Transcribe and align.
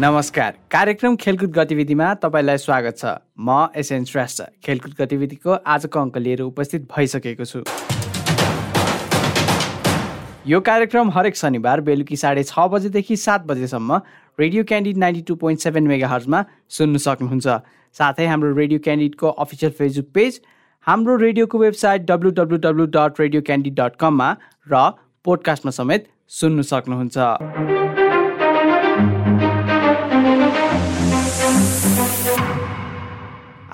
नमस्कार। 0.00 0.54
कार्यक्रम 0.70 1.14
खेलकुद 1.16 1.50
गतिविधिमा 1.52 2.12
तपाईँलाई 2.22 2.56
स्वागत 2.56 2.98
छ। 2.98 3.04
म 3.34 3.66
एसएन 3.76 4.04
श्रेष्ठ। 4.04 4.42
खेलकुद 4.64 4.94
गतिविधिको 4.98 5.52
आजको 5.66 5.98
अङ्क 6.00 6.18
लिएर 6.18 6.42
उपस्थित 6.42 6.86
भइसकेको 6.92 7.44
छु। 7.44 7.62
यो 10.46 10.60
कार्यक्रम 10.60 11.10
हरेक 11.10 11.36
शनिबार 11.36 11.80
बेलुकी 11.82 12.16
साढे 12.16 12.44
छ 12.44 12.68
बजेदेखि 12.70 13.16
सात 13.16 13.46
बजेसम्म 13.50 14.00
radio 14.38 14.64
Candid 14.70 14.96
ninety 15.02 15.22
two 15.26 15.34
point 15.34 15.60
seven 15.66 15.90
mega 15.90 16.08
हर्जमा 16.08 16.44
सुन्नु 16.78 16.98
सक्नुहुन्छ। 17.02 17.48
साथै 17.98 18.26
हाम्रो 18.26 18.54
रेडियो 18.54 18.78
क्यान्डिडको 18.86 19.28
अफिसियल 19.36 19.72
फेसबुक 19.78 20.14
पेज 20.14 20.40
हाम्रो 20.86 21.16
रेडियोको 21.26 21.58
website 21.58 22.06
W 22.06 22.30
W 22.38 22.56
W 22.68 22.86
dot 22.94 23.20
radio 23.20 23.42
Candid 23.50 23.74
dot 23.80 23.98
कममा 23.98 24.30
र 24.66 24.90
पोडकास्टमा 25.26 25.70
समेत 25.74 26.06
सुन्नु 26.38 26.62
सक्नुहुन्छ। 26.70 28.07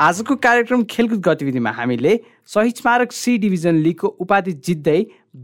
आजको 0.04 0.34
कार्यक्रम 0.44 0.82
खेलकुद 0.90 1.20
गतिविधिमा 1.24 1.70
हामीले 1.72 2.10
शहीद 2.54 2.74
स्मारक 2.76 3.12
सी 3.12 3.36
डिभिजन 3.44 3.76
लिगको 3.84 4.08
उपाधि 4.24 4.52
जित्दै 4.66 4.96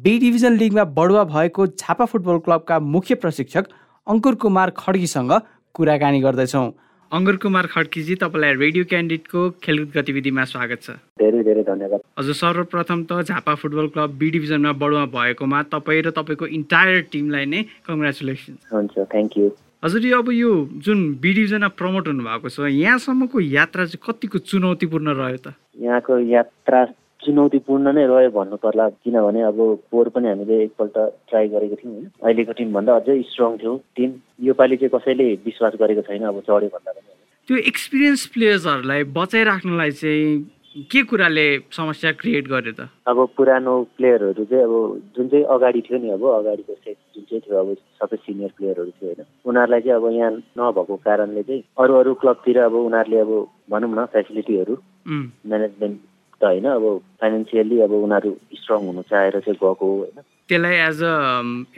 बी 0.05 0.13
डिभिजन 0.19 0.57
लिगमा 0.63 0.85
बढुवा 0.99 1.23
भएको 1.31 1.67
झापा 1.69 2.05
फुटबल 2.13 2.39
क्लबका 2.47 2.79
मुख्य 2.97 3.15
प्रशिक्षक 3.23 3.71
अङ्कुर 4.07 4.35
कुमार 4.43 4.73
खड्कीसँग 4.79 5.33
कुराकानी 5.75 6.21
गर्दैछौँ। 6.21 6.67
अङ्कुर 7.13 7.37
कुमार 7.45 7.67
खड्कीजी 7.67 8.15
तपाईँलाई 8.25 8.55
रेडियो 8.57 8.85
क्यान्डिडेटको 8.93 9.49
खेलकुद 9.65 9.97
गतिविधिमा 9.97 10.45
स्वागत 10.53 10.83
छ। 10.83 10.99
धेरै 11.25 11.43
धेरै 11.49 11.65
धन्यवाद। 11.71 12.05
हजुर 12.21 12.39
सर्वप्रथम 12.43 13.07
त 13.09 13.23
झापा 13.25 13.55
फुटबल 13.65 13.91
क्लब 13.97 14.21
बी 14.21 14.31
डिभिजनमा 14.37 14.73
बढुवा 14.85 15.07
भएकोमा 15.17 15.63
तपाईँ 15.73 16.03
र 16.03 16.15
तपाईँको 16.21 16.53
इन्टायर 16.61 17.01
टिमलाई 17.13 17.51
नै 17.55 17.65
कङ्ग्रेचुलेसन 17.89 18.63
हुन्छ 18.77 19.09
थ्याङ्क 19.17 19.43
यू 19.43 19.51
हजुर 19.83 20.13
अब 20.13 20.31
यो 20.33 20.51
जुन 20.85 20.99
बी 21.21 21.33
डिभिजनमा 21.35 21.69
प्रमोट 21.81 22.09
हुनुभएको 22.09 22.49
छ 22.53 22.69
यहाँसम्मको 22.69 23.41
यात्रा 23.41 23.85
चाहिँ 23.89 24.05
कतिको 24.05 24.39
चुनौतीपूर्ण 24.45 25.09
रह्यो 25.17 25.39
त? 25.41 25.57
यहाँको 25.81 26.19
यात्रा 26.29 26.85
चुनौतीपूर्ण 27.25 27.93
नै 27.97 28.05
रह्यो 28.13 28.31
भन्नु 28.37 28.57
पर्ला 28.61 28.89
किनभने 29.01 29.41
अब 29.49 29.59
पोहोर 29.89 30.09
पनि 30.13 30.29
हामीले 30.29 30.57
एकपल्ट 30.65 30.97
ट्राई 31.33 31.49
गरेको 31.49 31.77
थियौँ 31.81 31.95
होइन। 31.97 32.07
अहिलेको 32.13 32.53
टिमभन्दा 32.61 32.97
अझै 33.01 33.17
स्ट्रङ 33.33 33.57
थियो। 33.57 33.73
टिम 33.97 34.11
योपालि 34.53 34.77
चाहिँ 34.77 34.93
कसैले 35.01 35.27
विश्वास 35.49 35.73
गरेको 35.81 36.03
छैन 36.13 36.29
अब 36.29 36.41
चढ्यो 36.45 36.69
भन्दा 36.77 36.91
पनि। 36.93 37.13
त्यो 37.49 37.57
एक्सपिरियन्स 37.73 38.27
प्लेयर्सहरूलाई 38.37 39.03
बचाइराख्नलाई 39.17 39.91
चाहिँ 39.97 40.85
के 40.93 41.03
कुराले 41.03 41.47
समस्या 41.73 42.11
क्रिएट 42.21 42.49
गर्यो 42.49 42.73
त? 42.77 42.89
अब 43.09 43.19
पुरानो 43.37 43.73
प्लेयरहरू 43.97 44.45
चाहिँ 44.45 44.65
अब 44.65 44.75
जुन 45.17 45.29
चाहिँ 45.29 45.45
अगाडि 45.57 45.81
थियो 45.89 45.99
नि 46.05 46.09
अब 46.15 46.25
अगाडिको 46.25 46.75
सेट 46.85 46.97
जुन 47.21 47.29
चाहिँ 47.29 47.41
थियो 47.47 47.59
अब 47.61 47.69
सबै 48.01 48.17
सिनियर 48.17 48.51
प्लेयरहरू 48.57 48.91
थियो 48.91 49.09
होइन। 49.13 49.27
उनीहरूलाई 49.45 49.81
चाहिँ 49.81 49.97
अब 49.97 50.07
यहाँ 50.17 50.31
नभएको 50.59 50.97
कारणले 51.05 51.43
चाहिँ 51.43 51.63
अरू 51.79 51.95
अरू 52.01 52.15
क्लबतिर 52.23 52.59
अब 52.65 52.75
उनीहरूले 52.81 53.19
अब 53.21 53.33
भनौँ 53.71 53.91
न 53.95 54.05
फेसिलिटीहरू 54.15 54.75
म्यानेजमेन्ट 55.07 55.99
त 56.41 56.45
होइन 56.45 56.65
अब 56.65 56.85
फाइनेन्सियल्ली 57.21 57.81
अब 57.85 57.93
उनीहरू 58.01 58.31
स्ट्रङ 58.57 58.81
हुनु 58.89 59.03
चाहेर 59.11 59.39
चाहिँ 59.41 59.59
गएको 59.61 59.85
हो 59.85 59.97
होइन। 60.01 60.25
त्यसलाई 60.49 60.77
एज 60.89 61.03
अ 61.05 61.15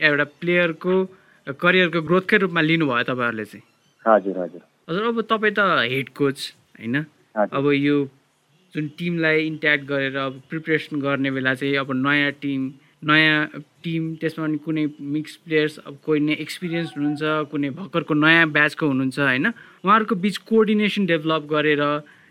एउटा 0.07 0.25
प्लेयरको 0.41 0.95
करियरको 1.61 2.01
ग्रोथकै 2.09 2.37
रूपमा 2.47 2.61
लिनुभयो 2.71 3.03
तपाईँहरूले 3.11 3.45
चाहिँ? 3.45 3.65
हजुर 4.05 4.39
हजुर। 4.39 4.63
हजुर 4.89 5.05
अब 5.07 5.21
तपाईँ 5.31 5.55
त 5.59 5.61
हेड 5.93 6.09
कोच 6.15 6.39
होइन? 6.79 6.97
अब 7.35 7.65
यो 7.75 7.97
जुन 8.75 8.87
टिमलाई 8.99 9.47
इन्ट्याक्ट 9.47 9.85
गरेर 9.85 10.17
अब 10.17 10.41
प्रिपेरेसन 10.49 11.01
गर्ने 11.01 11.31
बेला 11.31 11.55
चाहिँ 11.55 11.77
अब 11.77 11.93
नयाँ 11.93 12.31
टिम 12.41 12.61
नयाँ 13.03 13.61
टिम 13.83 14.15
त्यसमा 14.21 14.47
पनि 14.47 14.59
कुनै 14.65 14.87
मिक्स 15.15 15.37
प्लेयर्स 15.45 15.79
अब 15.87 15.95
कोही 16.07 16.21
नै 16.23 16.35
एक्सपिरियन्स 16.39 16.91
हुनुहुन्छ 16.97 17.51
कुनै 17.51 17.71
भर्खरको 17.79 18.15
नयाँ 18.15 18.47
ब्याचको 18.57 18.87
हुनुहुन्छ 18.87 19.19
होइन? 19.19 19.47
उहाँहरूको 19.85 20.15
बिच 20.25 20.37
कोअर्डिनेसन 20.51 21.07
डेभलप 21.07 21.43
गरेर 21.51 21.83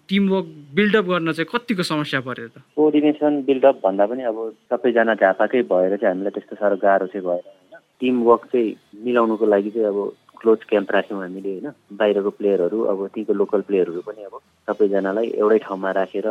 टिमवर्क 0.10 0.48
बिल्डअप 0.76 1.06
गर्न 1.12 1.32
चाहिँ 1.32 1.50
कतिको 1.52 1.84
समस्या 1.84 2.20
पऱ्यो 2.24 2.48
त? 2.48 2.64
कोअर्डिनेसन 2.76 3.42
बिल्डअप 3.48 3.78
भन्दा 3.84 4.06
पनि 4.08 4.24
अब 4.32 4.38
सबैजना 4.72 5.14
झापाकै 5.20 5.62
भएर 5.68 5.96
चाहिँ 5.98 6.14
हामीलाई 6.16 6.32
त्यस्तो 6.40 6.56
साह्रो 6.56 6.78
गाह्रो 6.80 7.08
चाहिँ 7.12 7.26
भएन 7.28 7.44
होइन? 7.44 7.80
टिमवर्क 8.00 8.44
चाहिँ 8.52 8.76
मिलाउनुको 9.04 9.46
लागि 9.46 9.70
चाहिँ 9.76 9.88
अब 9.92 10.00
क्लोज 10.40 10.60
क्याम्प 10.70 10.92
राख्यौँ 10.92 11.22
हामीले 11.22 11.52
होइन? 11.52 11.72
बाहिरको 12.00 12.30
प्लेयरहरू 12.40 12.80
अब 12.92 13.08
त्यहीँको 13.08 13.34
लोकल 13.34 13.62
प्लेयरहरू 13.68 14.02
पनि 14.08 14.24
अब 14.24 14.40
सबैजनालाई 14.68 15.28
एउटै 15.36 15.58
ठाउँमा 15.68 15.92
राखेर 16.00 16.28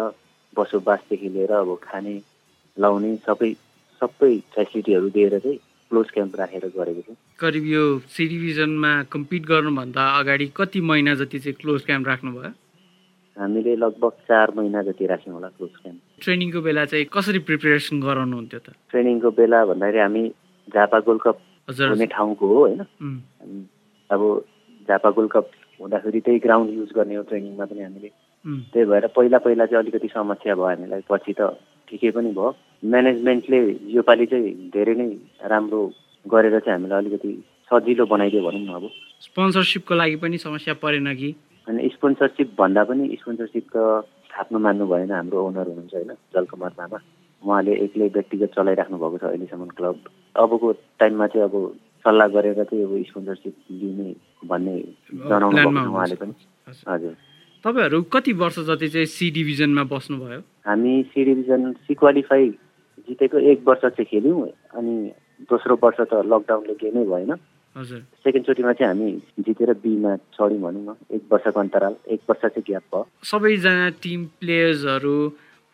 बसोबासदेखि 0.56 1.28
लिएर 1.28 1.52
अब 1.62 1.78
खाने 1.82 2.20
लाउने 2.76 3.16
सबै 3.28 3.52
सबै 4.00 4.32
फेसिलिटीहरू 4.54 5.08
दिएर 5.16 5.38
चाहिँ 5.38 5.58
क्लोज 5.90 6.10
क्याम्प 6.14 6.36
राखेर 6.40 6.64
गरेको 6.76 7.02
थियौँ 7.02 7.16
करिब 7.40 7.64
यो 7.66 7.84
सी 8.14 8.26
डिभिजनमा 8.28 8.92
कम्पिट 9.12 9.46
गर्नुभन्दा 9.46 10.02
अगाडि 10.18 10.46
कति 10.56 10.80
महिना 10.90 11.14
जति 11.20 11.38
चाहिँ 11.38 11.56
क्लोज 11.60 11.84
क्याम्प 11.86 12.08
राख्नुभयो? 12.08 12.52
हामीले 13.36 13.74
लगभग 13.76 14.12
चार 14.28 14.52
महिना 14.56 14.82
जति 14.82 15.06
राख्यौँ 15.06 15.34
होला 15.34 15.48
क्लोज 15.48 15.70
क्याम्प। 15.82 16.00
ट्रेनिङको 16.22 16.60
बेला 16.60 16.84
चाहिँ 16.84 17.06
कसरी 17.12 17.38
प्रिपेरेसन 17.48 18.00
गराउनुहुन्थ्यो 18.00 18.60
त? 18.60 18.68
ट्रेनिङको 18.90 19.30
बेला 19.40 19.64
भन्दाखेरि 19.64 19.98
हामी 19.98 20.24
झापा 20.68 20.98
गोल्ड 21.06 21.22
कप 21.22 21.38
हुने 21.80 22.06
ठाउँको 22.06 22.46
हो 22.46 22.58
होइन? 22.60 22.80
अब 24.10 24.20
झापा 24.88 25.10
गोल्ड 25.16 25.30
कप 25.32 25.50
हुँदाखेरि 25.80 26.20
त्यही 26.20 26.38
ग्राउन्ड 26.44 26.70
युज 26.74 26.90
गर्ने 26.96 27.14
हो 27.16 27.22
ट्रेनिङमा 27.30 27.64
पनि 27.64 27.82
हामीले। 27.82 28.10
त्यही 28.44 28.84
भएर 28.86 29.06
पहिला 29.16 29.38
पहिला 29.38 29.66
चाहिँ 29.66 29.82
अलिकति 29.82 30.08
समस्या 30.14 30.54
भयो 30.54 30.66
हामीलाई। 30.66 31.02
पछि 31.08 31.32
त 31.40 31.56
ठिकै 31.90 32.10
पनि 32.16 32.30
भयो 32.38 32.50
म्यानेजमेन्टले 32.92 33.58
योपालि 33.96 34.26
चाहिँ 34.32 34.52
धेरै 34.74 34.94
नै 35.00 35.08
राम्रो 35.52 35.80
गरेर 36.26 36.58
चाहिँ 36.58 36.76
हामीलाई 36.76 36.98
अलिकति 37.02 37.30
सजिलो 37.70 38.06
बनाइदियो 38.12 38.42
भनौँ 38.46 38.62
न 38.64 38.70
अब। 38.78 38.84
स्पोन्सरसिपको 39.26 39.94
लागि 39.94 40.16
पनि 40.22 40.38
समस्या 40.46 40.74
परेन 40.82 41.08
कि? 41.20 41.30
अनि 41.68 41.88
स्पोन्सरसिप 41.94 42.48
भन्दा 42.58 42.82
पनि 42.90 43.04
स्पोन्सरसिप 43.20 43.66
त 43.76 44.06
थाप्नु 44.32 44.58
मान्नु 44.58 44.86
भएन 44.86 45.12
हाम्रो 45.12 45.38
ओनर 45.46 45.66
हुनुहुन्छ 45.68 45.94
होइन 45.94 46.12
जलकुमार 46.34 46.72
मामा 46.78 46.98
उहाँले 47.42 47.72
एक्लै 47.84 48.08
व्यक्तिगत 48.16 48.50
चलाइराख्नु 48.56 48.96
भएको 49.02 49.18
छ 49.18 49.24
अहिलेसम्म 49.30 49.68
क्लब 49.78 49.96
अबको 50.36 50.72
टाइममा 51.00 51.26
चाहिँ 51.32 51.44
अब 51.48 51.54
सल्लाह 52.04 52.28
गरेर 52.34 52.62
चाहिँ 52.64 52.84
अब 52.84 52.92
स्पोन्सरसिप 53.08 53.54
लिने 53.80 54.08
भन्ने 54.50 54.74
जनाउनु 55.30 55.56
भएको 55.56 55.90
उहाँले 55.94 56.16
पनि। 56.22 56.34
हजुर। 56.88 57.14
तपाईँहरू 57.64 58.02
कति 58.14 58.32
वर्ष 58.42 58.58
जति 58.68 58.88
चाहिँ 58.88 59.06
सी 59.14 59.30
डिभिजनमा 59.36 59.84
बस्नुभयो? 59.94 60.40
हामी 60.66 60.92
सी 61.10 61.24
डिभिजन 61.24 61.72
सी 61.84 61.94
क्वालिफाई 61.94 62.48
जितेको 63.08 63.38
एक 63.50 63.62
वर्ष 63.66 63.80
चाहिँ 63.80 64.04
खेल्यौँ 64.10 64.48
अनि 64.76 64.94
दोस्रो 65.50 65.78
वर्ष 65.82 66.00
त 66.00 66.12
लकडाउनले 66.32 66.74
गेमै 66.82 67.04
भएन। 67.12 67.32
हजुर। 67.76 68.00
सेकेन्डचोटिमा 68.24 68.72
चाहिँ 68.72 68.92
हामी 68.92 69.10
जितेर 69.46 69.72
बीमा 69.82 70.16
चढ्यौँ 70.36 70.60
भनौँ 70.60 70.84
न। 70.84 70.96
एक 71.14 71.22
वर्षको 71.32 71.60
अन्तराल 71.60 71.94
एक 72.12 72.20
वर्ष 72.28 72.40
चाहिँ 72.42 72.64
ग्याप 72.66 72.84
भयो। 72.92 73.06
सबैजना 73.30 73.88
टिम 74.02 74.20
प्लेयर्सहरू 74.40 75.16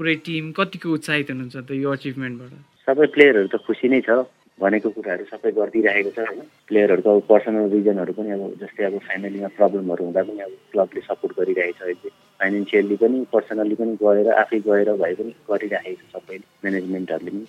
पुरै 0.01 0.15
टिम 0.27 0.53
कतिको 0.53 0.89
उत्साहित 0.93 1.31
हुनुहुन्छ 1.31 1.57
त 1.57 1.71
यो 1.73 1.91
अचिभमेन्टबाट 1.93 2.53
सबै 2.87 3.07
प्लेयरहरू 3.15 3.49
त 3.49 3.57
खुसी 3.67 3.89
नै 3.89 4.01
छ 4.07 4.23
भनेको 4.59 4.89
कुराहरू 4.97 5.25
सबै 5.29 5.51
गरिदिइरहेको 5.57 6.11
छ 6.17 6.19
होइन। 6.29 6.41
प्लेयरहरूको 6.69 7.09
अब 7.11 7.23
पर्सनल 7.29 7.65
रिजनहरू 7.75 8.13
पनि 8.17 8.31
अब 8.37 8.43
जस्तै 8.61 8.85
अब 8.89 8.97
फ्यामिलीमा 9.09 9.49
प्रब्लमहरू 9.57 10.05
हुँदा 10.05 10.23
पनि 10.29 10.41
अब 10.47 10.53
क्लबले 10.73 11.01
सपोर्ट 11.09 11.33
गरिरहेको 11.41 11.77
छ 11.77 11.83
अहिले। 11.91 12.09
फाइनेन्सियल्ली 12.41 12.97
पनि 13.03 13.25
पर्सनल्ली 13.33 13.75
पनि 13.81 13.97
गएर 14.03 14.29
आफै 14.43 14.59
गएर 14.69 14.93
भए 15.03 15.15
पनि 15.15 15.33
गरिराखेको 15.51 16.03
छ 16.03 16.23
सबैले 16.23 16.47
म्यानेजमेन्टहरूले 16.65 17.31
पनि। 17.31 17.47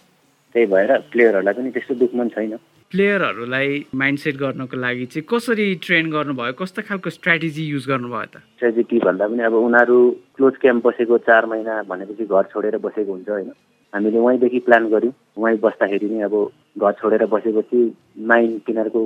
त्यही 0.56 0.66
भएर 0.74 0.92
प्लेयरहरूलाई 1.12 1.54
पनि 1.54 1.72
त्यस्तो 1.76 1.94
दुःख 2.02 2.12
छैन। 2.36 2.58
प्लेयरहरूलाई 2.92 3.70
माइन्डसेट 4.02 4.36
गर्नको 4.40 4.78
लागि 4.80 5.06
चाहिँ 5.12 5.26
कसरी 5.28 5.68
ट्रेन 5.86 6.06
गर्नुभयो? 6.12 6.54
कस्तो 6.62 6.82
खालको 6.88 7.10
स्ट्राटेजी 7.20 7.64
युज 7.68 7.86
गर्नुभयो 7.92 8.28
त? 8.32 8.36
स्ट्राटेजी 8.56 9.00
भन्दा 9.04 9.28
पनि 9.28 9.44
अब 9.44 9.56
उनीहरू 9.68 9.98
क्लोज 10.36 10.56
क्याम्प 10.64 10.88
बसेको 10.88 11.18
चार 11.28 11.46
महिना 11.52 11.74
भनेपछि 11.92 12.26
घर 12.26 12.44
छोडेर 12.54 12.78
बसेको 12.88 13.12
हुन्छ 13.12 13.30
होइन। 13.30 13.52
हामीले 13.94 14.20
वहीँदेखि 14.20 14.60
प्लान 14.68 14.88
गऱ्यौँ। 14.88 15.14
वहीँ 15.38 15.58
बस्दाखेरि 15.68 16.08
नै 16.16 16.22
अब 16.32 16.36
घर 16.80 16.92
छोडेर 17.02 17.26
बसेपछि 17.28 17.80
माइन्ड 18.32 18.56
तिनीहरूको 18.68 19.02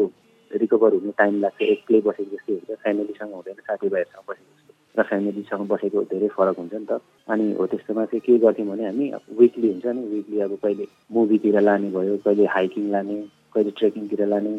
रिकभर 0.51 0.94
हुने 0.94 1.13
टाइम 1.17 1.41
लाग्छ। 1.41 1.61
एक्लै 1.73 2.00
बसेको 2.05 2.29
जस्तै 2.38 2.53
हुन्छ। 2.53 2.69
फ्यामिलीसँग 2.85 3.33
हुँदैन 3.33 3.57
साथीभाइहरूसँग 3.65 4.25
बसेको 4.29 4.51
जस्तो। 4.53 4.70
र 4.97 5.03
फ्यामिलीसँग 5.09 5.67
बसेको 5.67 6.03
धेरै 6.11 6.27
फरक 6.35 6.57
हुन्छ 6.59 6.73
नि 6.73 6.85
त। 6.85 6.99
अनि 7.31 7.45
हो 7.59 7.65
त्यस्तोमा 7.71 8.05
चाहिँ 8.05 8.21
के 8.25 8.38
गर्थ्यौँ 8.43 8.67
भने 8.67 8.85
हामी 8.85 9.11
विकली 9.39 9.67
हुन्छ 9.71 9.85
नि 9.85 10.01
विकली 10.13 10.39
अब 10.45 10.57
कहिले 10.63 10.85
मुभीतिर 11.11 11.59
लाने 11.61 11.89
भयो 11.91 12.17
कहिले 12.25 12.45
हाइकिङ 12.55 12.89
लाने 12.91 13.15
कहिले 13.53 13.71
ट्रेकिङतिर 13.79 14.25
लाने। 14.27 14.53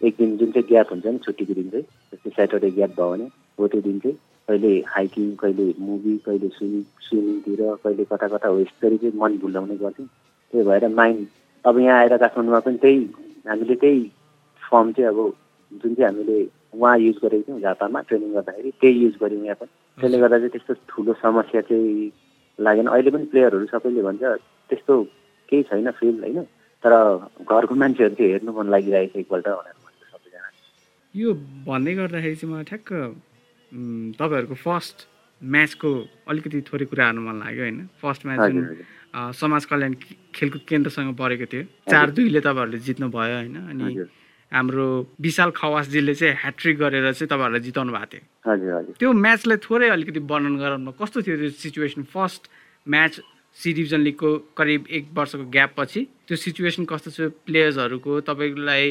एक 0.00 0.14
दिन 0.18 0.36
जुन 0.36 0.50
चाहिँ 0.52 0.66
ग्याप 0.68 0.92
हुन्छ 0.92 1.06
नि 1.06 1.18
छुट्टीको 1.24 1.54
दिन 1.54 1.68
चाहिँ 1.70 1.84
जस्तै 2.12 2.30
स्याटरडे 2.30 2.70
ग्याप 2.76 2.90
भयो 3.00 3.10
भने 3.10 3.26
हो 3.58 3.68
त्यो 3.68 3.80
दिन 3.80 3.98
चाहिँ 4.04 4.16
कहिले 4.48 4.72
हाइकिङ 4.92 5.34
कहिले 5.40 5.66
मुभी 5.78 6.16
कहिले 6.26 6.48
स्विमिङ 6.56 6.84
स्विमिङतिर 7.08 7.60
कहिले 7.84 8.04
कता 8.12 8.28
कता 8.28 8.48
हो 8.48 8.58
यसरी 8.60 8.96
चाहिँ 8.98 9.18
मन 9.20 9.38
भुलाउने 9.42 9.76
गर्थ्यौँ। 9.82 10.08
त्यही 10.52 10.64
भएर 10.68 10.88
माइन्ड 11.00 11.26
अब 11.64 11.78
यहाँ 11.78 11.98
आएर 11.98 12.16
काठमाडौँमा 12.16 12.60
पनि 12.64 12.78
त्यही 12.84 12.98
हामीले 13.48 13.74
त्यही 13.82 14.00
फर्म 14.62 14.92
चाहिँ 14.92 15.08
अब 15.08 15.18
जुन 15.72 15.94
चाहिँ 15.94 16.06
हामीले 16.06 16.38
उहाँ 16.72 16.98
युज 16.98 17.16
गरेको 17.22 17.44
थियौँ 17.46 17.60
झापामा 17.60 18.00
ट्रेनिङ 18.08 18.30
गर्दाखेरि 18.34 18.70
त्यही 18.80 18.98
युज 19.04 19.14
गऱ्यौँ 19.22 19.44
यहाँ 19.44 19.58
पनि। 19.60 19.70
त्यसले 19.98 20.18
गर्दा 20.22 20.36
चाहिँ 20.38 20.52
त्यस्तो 20.54 20.74
ठुलो 20.88 21.12
समस्या 21.22 21.60
चाहिँ 21.68 22.10
लागेन। 22.58 22.86
अहिले 22.86 23.10
पनि 23.10 23.24
प्लेयरहरू 23.32 23.66
सबैले 23.72 24.02
भन्छ 24.02 24.22
त्यस्तो 24.70 24.94
केही 25.48 25.62
छैन 25.68 25.90
फिल 25.98 26.16
होइन? 26.20 26.42
तर 26.82 26.92
घरको 27.42 27.74
मान्छेहरू 27.74 28.14
चाहिँ 28.14 28.30
हेर्नु 28.32 28.52
मन 28.54 28.66
लागिरहेको 28.70 29.12
छ 29.12 29.20
एकपल्ट 29.20 29.46
भनेर 29.48 29.76
भन्छ 29.84 30.00
सबैजना। 30.12 30.48
यो 31.14 31.28
भन्दै 31.66 31.92
गर्दाखेरि 31.98 32.36
चाहिँ 32.40 32.52
मलाई 32.52 32.66
ठ्याक्क 32.70 32.88
तपाईँहरूको 34.20 34.56
फर्स्ट 34.66 34.96
म्याचको 35.40 35.90
अलिकति 36.30 36.60
थोरै 36.70 36.86
कुराहरू 36.92 37.20
मन 37.26 37.36
लाग्यो 37.44 37.62
होइन? 37.66 37.78
फर्स्ट 38.00 38.26
म्याच 38.26 38.40
जुन 38.50 38.66
समाज 39.34 39.64
कल्याण 39.66 39.92
खेलकुद 40.34 40.62
केन्द्रसँग 40.70 41.10
परेको 41.18 41.46
थियो। 41.52 41.62
चार 41.90 42.10
दुईले 42.14 42.40
तपाईँहरूले 42.40 42.78
जित्नु 42.86 43.06
भयो 43.10 43.36
होइन? 43.36 43.56
अनि 43.70 43.86
हाम्रो 44.52 44.86
विशाल 45.22 45.50
खवासजीले 45.54 46.14
चाहिँ 46.14 46.34
ह्याट्रिक 46.42 46.76
गरेर 46.78 47.12
चाहिँ 47.12 47.28
तपाईँहरूलाई 47.30 47.62
जिताउनु 47.66 47.92
भएको 47.94 48.18
थियो। 48.46 48.94
त्यो 48.98 49.12
म्याचलाई 49.14 49.58
थोरै 49.62 49.88
अलिकति 49.94 50.20
वर्णन 50.26 50.54
गराउनु 50.58 50.92
कस्तो 51.00 51.22
थियो 51.22 51.36
त्यो 51.38 51.50
situation 51.54 52.02
first 52.10 52.42
match 52.90 53.12
C 53.56 53.68
division 53.72 54.00
लिगको 54.00 54.30
करिब 54.58 54.80
एक 54.90 55.04
वर्षको 55.14 55.44
ग्याप 55.54 55.70
पछि 55.78 56.00
त्यो 56.26 56.36
सिचुएसन 56.36 56.84
कस्तो 56.90 57.10
थियो? 57.10 57.28
प्लेयर्सहरूको 57.46 58.12
तपाईँलाई 58.26 58.84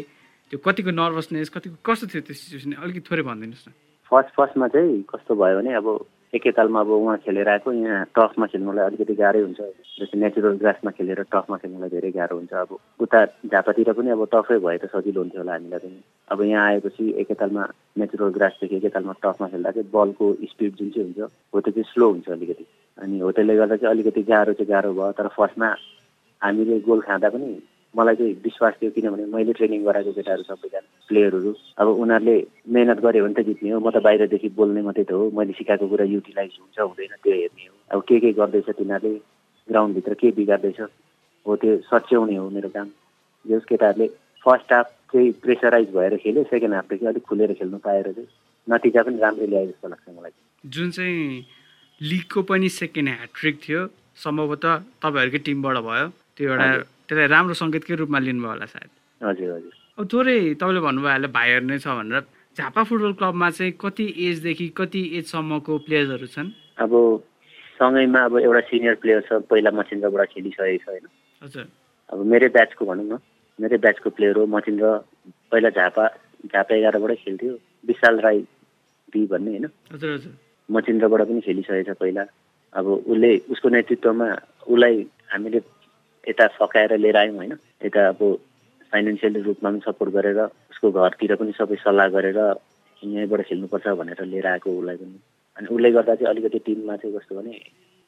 त्यो 0.51 0.57
कतिको 0.63 0.91
नर्भसनेस 0.95 1.50
कतिको 1.51 1.77
कस्तो 1.83 2.05
थियो 2.07 2.21
त्यो 2.23 2.35
सिचुएसन 2.39 2.71
अलिकति 2.79 3.01
थोरै 3.07 3.23
भनिदिनुहोस् 3.27 3.67
न। 3.67 3.71
फर्स्ट 4.12 4.31
फर्स्टमा 4.35 4.67
चाहिँ 4.73 5.03
कस्तो 5.12 5.31
भयो 5.35 5.55
भने 5.59 5.71
अब 5.75 5.88
एकैतालमा 6.33 6.79
अब 6.79 6.89
उहाँ 6.89 7.17
खेलेर 7.25 7.49
आएको। 7.49 7.71
यहाँ 7.73 8.05
टफमा 8.17 8.45
खेल्नुलाई 8.53 8.85
अलिकति 8.85 9.13
गाह्रै 9.17 9.41
हुन्छ। 9.41 9.61
जस्तै 9.99 10.17
नेचुरल 10.19 10.57
ग्रासमा 10.61 10.91
खेलेर 10.93 11.21
टफमा 11.33 11.57
खेल्नुलाई 11.57 11.89
धेरै 11.89 12.11
गाह्रो 12.13 12.35
हुन्छ। 12.37 12.53
अब 12.53 12.77
उता 13.01 13.19
झापातिर 13.49 13.91
पनि 13.97 14.09
अब 14.13 14.21
टफै 14.33 14.57
भए 14.61 14.77
त 14.77 14.85
सजिलो 14.93 15.21
हुन्थ्यो 15.21 15.41
होला 15.41 15.53
हामीलाई 15.53 15.79
पनि। 15.79 15.99
अब 16.29 16.41
यहाँ 16.41 16.65
आएपछि 16.69 17.05
एकैतालमा 17.21 17.63
नेचुरल 17.97 18.29
ग्रासदेखि 18.37 18.75
एकैतालमा 18.77 19.13
टफमा 19.23 19.47
खेल्दा 19.49 19.71
चाहिँ 19.71 19.89
बलको 19.89 20.25
स्पिड 20.53 20.75
जुन 20.77 20.89
चाहिँ 20.93 21.05
हुन्छ 21.07 21.19
हो 21.53 21.61
त्यो 21.61 21.71
चाहिँ 21.71 21.89
स्लो 21.93 22.09
हुन्छ 22.13 22.29
अलिकति। 22.29 22.65
अनि 23.01 23.19
हो 23.19 23.31
त्यसले 23.31 23.55
गर्दा 23.57 23.75
चाहिँ 23.81 23.93
अलिकति 23.95 24.21
गाह्रो 24.29 24.53
चाहिँ 24.53 24.69
गाह्रो 24.69 24.93
भयो। 24.93 25.11
तर 25.17 25.27
फर्स्टमा 25.33 25.69
हामीले 26.41 26.79
गोल 26.85 27.01
खाँदा 27.09 27.29
पनि 27.33 27.49
मलाई 27.97 28.15
चाहिँ 28.15 28.33
विश्वास 28.45 28.73
थियो 28.81 28.91
किनभने 28.95 29.25
मैले 29.33 29.53
ट्रेनिङ 29.57 29.83
गराएको 29.83 30.11
केटाहरू 30.13 30.43
सबैजना। 30.45 30.87
प्लेयरहरू 31.09 31.51
अब 31.81 31.88
उनीहरूले 32.03 32.35
मेहनत 32.75 33.00
गऱ्यो 33.06 33.23
भने 33.25 33.33
त 33.33 33.45
जित्ने 33.50 33.69
हो। 33.71 33.79
म 33.79 33.89
त 33.89 33.97
बाहिरदेखि 34.06 34.50
बोल्ने 34.59 34.81
मात्रै 34.88 35.03
त 35.09 35.11
हो। 35.17 35.29
मैले 35.33 35.53
सिकाएको 35.57 35.88
कुरा 35.89 36.06
युटिलाइज 36.06 36.53
हुन्छ 36.61 36.77
हुँदैन 36.79 37.13
त्यो 37.23 37.33
हेर्ने 37.33 37.65
हो। 37.67 37.75
अब 37.91 38.00
के 38.07 38.19
के 38.23 38.31
गर्दैछ 38.39 38.69
तिनीहरूले? 38.69 39.19
ग्राउन्डभित्र 39.67 40.13
के 40.21 40.31
बिगार्दैछ? 40.38 40.79
हो 41.45 41.56
त्यो 41.61 41.77
सच्याउने 41.89 42.35
हो 42.35 42.50
मेरो 42.50 42.69
काम। 42.69 42.88
जस 43.45 43.63
केटाहरूले 43.69 44.07
फर्स्ट 44.45 44.73
हाफ 44.73 44.88
चाहिँ 45.13 45.31
प्रेसराइज 45.44 45.88
भएर 45.95 46.15
खेल्यो 46.23 46.44
सेकेन्ड 46.53 46.73
हाफदेखि 46.75 47.06
अलिक 47.06 47.23
खुलेर 47.29 47.53
खेल्नु 47.59 47.77
पाएर 47.85 48.12
चाहिँ 48.12 48.27
नतिजा 48.67 49.01
पनि 49.03 49.17
राम्रै 49.19 49.47
ल्याए 49.47 49.67
जस्तो 49.67 49.88
लाग्छ 49.89 50.09
मलाई। 50.17 50.31
जुन 50.63 50.91
चाहिँ 50.91 51.45
लिगको 52.01 52.41
पनि 52.51 52.69
सेकेन्ड 52.69 53.09
ह्याट्रिक 53.09 53.55
थियो 53.65 53.81
सम्भवतः 54.25 54.77
तपाईँहरूकै 55.01 55.41
टिमबाट 55.47 55.77
भयो। 55.89 56.07
त्यो 56.38 56.50
एउटा 56.51 56.69
त्यसलाई 57.07 57.27
राम्रो 57.35 57.53
सङ्केतकै 57.63 57.95
रूपमा 58.03 58.19
लिनुभयो 58.19 58.50
होला 58.53 58.65
सायद। 58.73 58.89
हजुर 59.21 59.50
हजुर। 59.57 59.78
अब 60.00 60.07
थोरै 60.07 60.56
तपाईँले 60.56 60.80
भन्नुभयो 60.80 61.12
अहिले 61.12 61.28
भाइहरू 61.28 61.66
नै 61.68 61.78
छ 61.84 61.92
भनेर। 61.92 62.24
झापा 62.56 62.81
फुटबल 62.88 63.13
क्लबमा 63.19 63.50
चाहिँ 63.51 63.72
कति 63.84 64.06
एजदेखि 64.28 64.68
कति 64.72 65.01
एजसम्मको 65.19 65.74
प्लेयर्सहरू 65.84 66.28
छन्? 66.36 66.50
अब 66.80 66.92
सँगैमा 67.75 68.19
अब 68.24 68.34
एउटा 68.40 68.62
सिनियर 68.72 68.96
प्लेयर 69.04 69.19
छ 69.28 69.44
पहिला 69.51 69.72
मचिन्द्रबाट 69.75 70.30
खेलिसकेको 70.31 70.80
छ 70.80 70.88
होइन। 70.88 71.06
हजुर। 71.42 71.66
अब 72.10 72.18
मेरै 72.31 72.48
ब्याचको 72.56 72.86
भनौँ 72.88 73.07
न 73.12 73.19
मेरै 73.60 73.78
ब्याचको 73.84 74.10
प्लेयर 74.16 74.40
हो 74.40 74.46
मचिन्द्र 74.48 74.88
पहिला 75.51 75.69
झापा 75.75 76.06
झापा 76.48 76.75
एघारबाटै 76.80 77.16
खेल्थ्यो 77.28 77.54
विशाल 77.84 78.19
राई 78.24 78.40
बी 79.12 79.25
भन्ने 79.28 79.51
होइन। 79.51 79.66
हजुर 79.94 80.10
हजुर। 80.16 80.34
मचिन्द्रबाट 80.69 81.22
पनि 81.28 81.42
खेलिसकेको 81.44 81.92
छ 81.92 82.00
पहिला। 82.00 82.24
अब 82.72 82.86
उसले 83.04 83.31
उसको 83.51 83.68
नेतृत्वमा 83.75 84.28
उसलाई 84.63 84.96
हामीले 85.28 85.60
यता 86.24 86.48
फकाएर 86.56 86.98
लिएर 87.04 87.18
आयौँ 87.18 87.36
होइन। 87.36 87.54
यता 87.84 88.07
अब 88.16 88.22
फाइनेन्सियल 88.91 89.41
रूपमा 89.44 89.69
पनि 89.69 89.80
सपोर्ट 89.86 90.13
गरेर 90.13 90.39
उसको 90.45 90.91
घरतिर 90.91 91.36
पनि 91.41 91.51
सबै 91.57 91.75
सल्लाह 91.86 92.07
गरेर 92.15 92.39
यहीँबाट 93.01 93.41
खेल्नुपर्छ 93.50 93.88
भनेर 94.00 94.24
लिएर 94.25 94.47
आएको 94.47 94.69
उसलाई 94.80 94.97
पनि। 94.97 95.19
अनि 95.57 95.68
उसले 95.75 95.91
गर्दा 95.91 96.15
चाहिँ 96.15 96.30
अलिकति 96.30 96.59
टिममा 96.65 96.95
चाहिँ 96.97 97.15
कस्तो 97.18 97.36
भने 97.36 97.53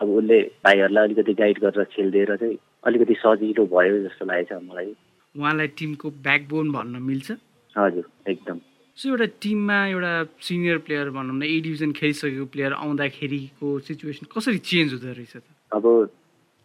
अब 0.02 0.10
उसले 0.18 0.40
भाइहरूलाई 0.66 1.04
अलिकति 1.08 1.34
गाइड 1.42 1.60
गरेर 1.64 1.84
खेलिदिएर 1.94 2.36
चाहिँ 2.36 2.58
अलिकति 2.88 3.16
सजिलो 3.24 3.66
भयो 3.74 3.98
जस्तो 4.08 4.26
लागेको 4.26 4.60
छ 4.60 4.64
मलाई। 4.70 4.90
उहाँलाई 5.36 5.68
टिमको 5.80 6.10
ब्याकबोन 6.26 6.72
भन्न 6.72 7.02
मिल्छ? 7.08 7.32
हजुर 7.76 8.06
एकदम। 8.32 8.58
सो 8.98 9.10
एउटा 9.10 9.26
टिममा 9.42 9.78
एउटा 9.88 10.14
सिनियर 10.48 10.78
प्लेयर 10.86 11.10
भनौँ 11.16 11.36
न 11.36 11.44
ए 11.44 11.60
डिभिजन 11.66 11.92
खेलिसकेको 12.00 12.46
प्लेयर 12.54 12.74
आउँदाखेरिको 12.74 13.68
सिचुएसन 13.88 14.26
कसरी 14.34 14.58
चेन्ज 14.72 14.94
हुँदो 14.94 15.08
रहेछ 15.08 15.36
त? 15.38 15.44
अब 15.72 15.86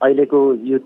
अहिलेको 0.00 0.40
युथ 0.70 0.84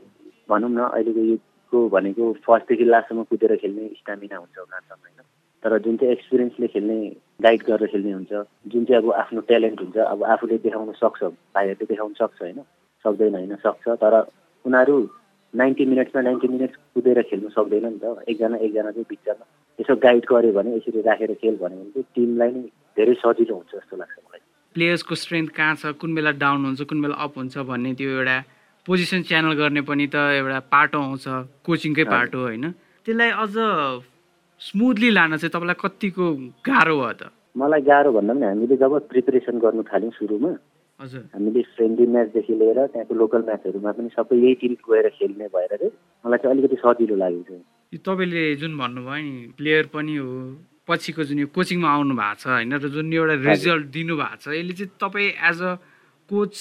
भनौँ 0.50 0.71
न 0.71 0.79
अहिलेको 0.91 1.23
युथको 1.72 1.88
भनेको 1.88 2.32
फर्स्टदेखि 2.46 2.84
लास्टसम्म 2.84 3.22
कुदेर 3.31 3.56
खेल्ने 3.56 3.88
स्टामिना 3.99 4.37
हुन्छ 4.37 4.58
उनीहरूसँग 4.58 4.99
होइन? 5.06 5.22
तर 5.62 5.78
जुन 5.78 5.96
चाहिँ 5.96 6.12
एक्सपिरियन्सले 6.12 6.67
खेल्ने 6.67 6.99
गाइड 7.43 7.62
गरेर 7.62 7.87
खेल्ने 7.87 8.12
हुन्छ 8.12 8.32
जुन 8.67 8.84
चाहिँ 8.84 9.02
अब 9.02 9.12
आफ्नो 9.12 9.40
ट्यालेन्ट 9.40 9.81
हुन्छ 9.81 9.96
अब 9.96 10.25
आफूले 10.25 10.58
देखाउन 10.58 10.93
सक्छ 10.93 11.22
भाइहरूले 11.55 11.87
देखाउन 11.87 12.12
सक्छ 12.19 12.43
होइन? 12.43 12.61
सक्दैन 13.05 13.34
होइन 13.34 13.56
सक्छ 13.56 13.88
तर 14.02 14.14
उनीहरू 14.64 14.96
नाइन्टी 15.55 15.84
मिनट्समा 15.87 16.22
नाइन्टी 16.22 16.49
मिनट्स 16.49 16.76
कुदेर 16.94 17.22
खेल्नु 17.22 17.49
सक्दैन 17.50 17.87
नि 17.87 17.99
त 18.02 18.25
एकजना 18.28 18.56
एकजना 18.56 18.90
चाहिँ 18.90 19.06
बिचमा। 19.11 19.44
यसो 19.78 19.96
गाइड 19.96 20.25
गर्यो 20.31 20.52
भने 20.52 20.76
यसरी 20.76 21.00
राखेर 21.02 21.34
खेल 21.34 21.56
भन्यो 21.56 21.78
भने 21.78 21.90
चाहिँ 21.90 22.06
टिमलाई 22.14 22.50
नै 22.50 22.62
धेरै 22.96 23.14
सजिलो 23.14 23.55
हुन्छ 23.55 23.72
जस्तो 23.75 23.96
लाग्छ 23.96 24.17
मलाई। 24.19 24.40
प्लेयर्सको 24.75 25.14
स्ट्रेन्थ 25.14 25.50
कहाँ 25.50 25.75
छ? 25.75 25.87
कुन 26.00 26.14
बेला 26.14 26.31
डाउन 26.43 26.64
हुन्छ 26.64 26.82
कुन 26.90 27.02
बेला 27.02 27.17
अप 27.25 27.38
हुन्छ 27.38 27.58
भन्ने 27.70 27.94
त्यो 27.94 28.11
एउटा 28.11 28.37
पोजिसन 28.87 29.23
च्यानल 29.29 29.53
गर्ने 29.61 29.81
पनि 29.85 30.06
त 30.06 30.17
एउटा 30.41 30.59
पार्ट 30.73 30.94
आउँछ 30.97 31.25
कोचिङकै 31.67 32.05
पार्ट 32.05 32.35
हो 32.35 32.41
होइन। 32.41 32.65
त्यसलाई 33.06 33.31
अझ 33.44 33.55
स्मुथली 34.61 35.11
लान 35.11 35.37
चाहिँ 35.37 35.53
तपाईँलाई 35.53 35.79
कतिको 35.81 36.25
गाह्रो 36.65 36.97
भयो 37.00 37.12
त? 37.12 37.23
मलाई 37.56 37.81
गाह्रो 37.91 38.11
भन्दा 38.12 38.32
पनि 38.35 38.47
हामीले 38.47 38.77
जब 38.77 38.93
प्रिपेरेसन 39.11 39.59
गर्नु 39.59 39.82
थाल्यौँ 39.91 40.12
सुरुमा 40.17 40.53
हजुर। 41.00 41.23
हामीले 41.35 41.62
फ्रेन्डली 41.77 42.06
म्याचदेखि 42.15 42.55
लिएर 42.61 42.79
त्यहाँको 42.93 43.15
लोकल 43.21 43.43
म्याचहरूमा 43.49 43.91
पनि 43.97 44.09
सबै 44.17 44.37
यही 44.37 44.55
टिम 44.61 44.73
गएर 44.88 45.09
खेल्ने 45.17 45.47
भएर 45.55 45.73
चाहिँ 45.77 45.93
मलाई 46.25 46.38
चाहिँ 46.41 46.53
अलिकति 46.56 46.77
सजिलो 46.85 47.17
लागेको 47.23 47.55
छ 47.56 47.62
यो 47.93 47.99
तपाईँले 48.05 48.43
जुन 48.61 48.73
भन्नुभयो 48.79 49.23
नि 49.25 49.32
प्लेयर 49.59 49.87
पनि 49.94 50.15
हो 50.17 50.29
पछिको 50.89 51.25
जुन 51.25 51.39
यो 51.39 51.46
कोचिङमा 51.56 51.89
आउनु 51.89 52.15
भएको 52.20 52.41
छ 52.43 52.46
होइन 52.53 52.72
र 52.77 52.89
जुन 52.96 53.13
एउटा 53.13 53.37
रिजल्ट 53.49 53.84
दिनुभएको 53.96 54.37
छ 54.44 54.46
यसले 54.60 54.72
चाहिँ 54.79 54.93
तपाईँ 55.01 55.31
एज 55.51 55.58
अ 55.63 55.72
कोच 56.29 56.53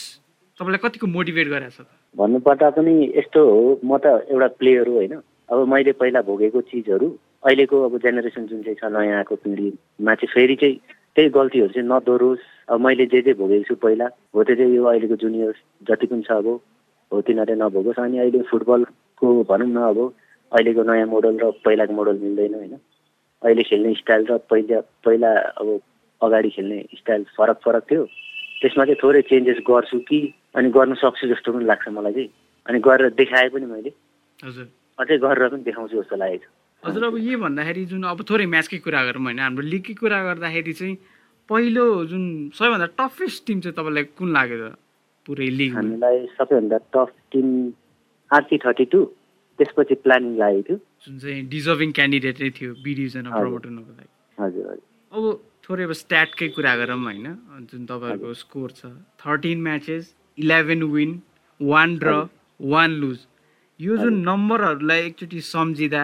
तपाईँलाई 0.60 0.82
कतिको 0.84 1.08
मोटिभेट 1.08 1.48
गराएको 1.54 1.84
छ 1.84 1.99
भन्नुपर्दा 2.16 2.70
पनि 2.78 2.94
यस्तो 3.18 3.42
हो 3.46 3.80
म 3.86 3.98
त 3.98 4.06
एउटा 4.30 4.48
प्लेयर 4.60 4.88
हो 4.88 4.94
होइन। 4.96 5.14
अब 5.50 5.68
मैले 5.68 5.92
पहिला 6.00 6.22
भोगेको 6.22 6.62
चिजहरू 6.70 7.08
अहिलेको 7.46 7.82
अब 7.86 7.98
जेनेरेसन 7.98 8.46
जुन 8.48 8.62
चाहिँ 8.64 8.76
छ 8.76 8.92
नयाँ 8.94 9.18
आएको 9.18 9.36
पिँढीमा 9.44 10.14
चाहिँ 10.16 10.34
फेरि 10.34 10.56
चाहिँ 10.56 10.76
त्यही 11.16 11.30
गल्तीहरू 11.30 11.74
चाहिँ 11.74 11.88
नदोरोस्। 11.88 12.44
अब 12.70 12.80
मैले 12.82 13.06
जे 13.06 13.22
जे 13.22 13.34
भोगेको 13.34 13.68
छु 13.70 13.76
पहिला 13.86 14.08
हो 14.36 14.44
त्यो 14.44 14.56
चाहिँ 14.56 14.76
यो 14.76 14.84
अहिलेको 14.86 15.16
जुनियर 15.24 15.54
जति 15.90 16.06
पनि 16.08 16.24
छ 16.28 16.32
अब 16.32 16.48
हो 17.12 17.22
तिनीहरूले 17.22 17.62
नभोगोस्। 17.62 18.00
अनि 18.00 18.18
अहिले 18.20 18.42
फुटबलको 18.52 19.28
भनौँ 19.50 19.70
न 19.70 19.78
अब 19.90 20.00
अहिलेको 20.52 20.84
नयाँ 20.84 21.08
मोडल 21.08 21.38
र 21.40 21.52
पहिलाको 21.66 21.94
मोडल 21.94 22.18
मिल्दैन 22.26 22.54
होइन। 22.56 22.74
अहिले 23.42 23.64
खेल्ने 23.64 23.94
स्टाइल 24.02 24.26
र 24.30 24.38
पहिला 24.50 24.80
पहिला 25.06 25.32
अब 25.62 25.68
अगाडि 26.22 26.50
खेल्ने 26.50 26.80
स्टाइल 26.98 27.24
फरक 27.38 27.58
फरक 27.66 27.84
थियो। 27.92 28.04
त्यसमा 28.62 28.86
चाहिँ 28.86 29.00
थोरै 29.04 29.22
चेन्जेस 29.30 29.64
गर्छु 29.70 30.00
कि 30.10 30.20
अनि 30.56 30.70
गर्न 30.76 30.94
सक्छु 31.02 31.28
जस्तो 31.34 31.52
पनि 31.54 31.66
लाग्छ 31.66 31.88
मलाई 31.98 32.14
चाहिँ 32.14 32.30
अनि 32.66 32.80
गरेर 32.88 33.10
देखाएँ 33.22 33.50
पनि 33.54 33.66
मैले। 33.66 33.92
हजुर। 34.46 34.68
अझै 35.00 35.18
गरेर 35.18 35.48
पनि 35.50 35.64
देखाउँछु 35.64 35.96
जस्तो 36.02 36.16
लागेको 36.16 36.46
छ। 36.46 36.48
हजुर 36.84 37.04
अब 37.04 37.16
यही 37.18 37.36
भन्दाखेरि 37.46 37.86
जुन 37.92 38.04
अब 38.08 38.20
थोरै 38.30 38.46
म्याचकै 38.56 38.80
कुरा 38.86 39.02
गरौँ 39.08 39.24
होइन 39.24 39.40
हाम्रो 39.40 39.64
लिगकै 39.74 39.94
कुरा 40.02 40.20
गर्दाखेरि 40.28 40.74
चाहिँ 40.80 40.96
पहिलो 41.50 41.86
जुन 42.12 42.24
सबैभन्दा 42.56 42.88
टफेस्ट 43.00 43.40
टिम 43.48 43.60
चाहिँ 43.62 43.76
तपाईँलाई 43.78 44.04
कुन 44.18 44.30
लाग्यो 44.38 44.58
त 44.64 44.76
पुरै 45.26 45.50
लिग 45.60 45.72
हामीलाई 45.76 46.18
सबैभन्दा 46.38 46.78
tough 46.94 47.10
team 47.32 47.48
RC 48.32 48.58
thirty 48.66 48.86
two 48.94 49.00
त्यसपछि 49.60 49.96
प्लानिङ 50.06 50.32
लागेको 50.40 50.64
थियो। 50.68 50.78
जुन 51.06 51.18
चाहिँ 51.20 51.42
डिजर्भिङ 51.50 51.90
क्यान्डिडेटै 51.98 52.50
थियो 52.58 52.72
बी 52.84 52.92
डिभिजनमा 53.00 53.32
प्रमोट 53.38 53.66
हुनुको 53.66 53.92
लागि। 54.00 54.12
हजुर 54.38 54.66
अब 55.12 55.24
थोरै 55.66 55.84
अब 55.84 55.92
स्ट्याटकै 56.04 56.48
कुरा 56.56 56.74
गरौँ 56.82 57.00
होइन 57.04 57.28
जुन 57.70 57.82
तपाईँहरूको 57.92 58.34
स्कोर 58.44 58.70
छ 58.80 58.82
thirteen 59.20 59.62
matches 59.68 60.06
eleven 60.40 60.84
win 60.94 61.12
one 61.60 61.98
draw 61.98 62.12
one 62.60 62.92
lose. 63.02 63.20
यो 63.80 63.98
जुन 63.98 64.16
नम्बरहरूलाई 64.28 65.00
एकचोटि 65.06 65.40
सम्झिँदा 65.50 66.04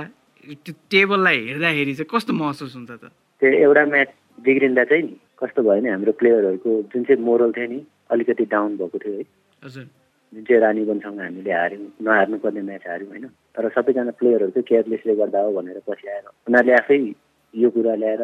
त्यो 0.63 0.73
टेबललाई 0.91 1.39
हेर्दाखेरि 1.47 1.93
चाहिँ 1.95 2.09
कस्तो 2.13 2.33
महसुस 2.33 2.75
हुन्छ 2.75 2.91
त? 2.91 3.03
त्यो 3.41 3.49
एउटा 3.65 3.83
म्याच 3.85 4.09
बिग्रिँदा 4.45 4.83
चाहिँ 4.83 5.03
नि 5.03 5.15
कस्तो 5.41 5.61
भयो 5.63 5.81
भने 5.81 5.89
हाम्रो 5.89 6.11
प्लेयरहरूको 6.19 6.71
जुन 6.93 7.03
चाहिँ 7.03 7.21
मोरल 7.23 7.51
थियो 7.57 7.67
नि 7.71 7.79
अलिकति 8.11 8.45
डाउन 8.53 8.77
भएको 8.77 8.97
थियो 9.03 9.13
है। 9.17 9.23
हजुर। 9.63 9.85
जुन 10.33 10.43
चाहिँ 10.43 10.61
रानीवनसँग 10.61 11.19
हामीले 11.19 11.51
हार्यौँ 11.51 11.89
नहार्नु 12.05 12.37
पर्ने 12.43 12.61
म्याच 12.69 12.83
हार्यौँ 12.87 13.09
होइन। 13.09 13.27
तर 13.55 13.69
सबैजना 13.75 14.11
प्लेयरहरू 14.19 14.51
चाहिँ 14.55 14.67
केयरलेसले 14.69 15.15
गर्दा 15.15 15.39
हो 15.41 15.51
भनेर 15.57 15.79
पछि 15.87 16.07
आएर 16.07 16.25
उनीहरूले 16.47 16.73
आफै 16.79 16.97
यो 17.53 17.69
कुरा 17.75 17.95
ल्याएर 18.03 18.23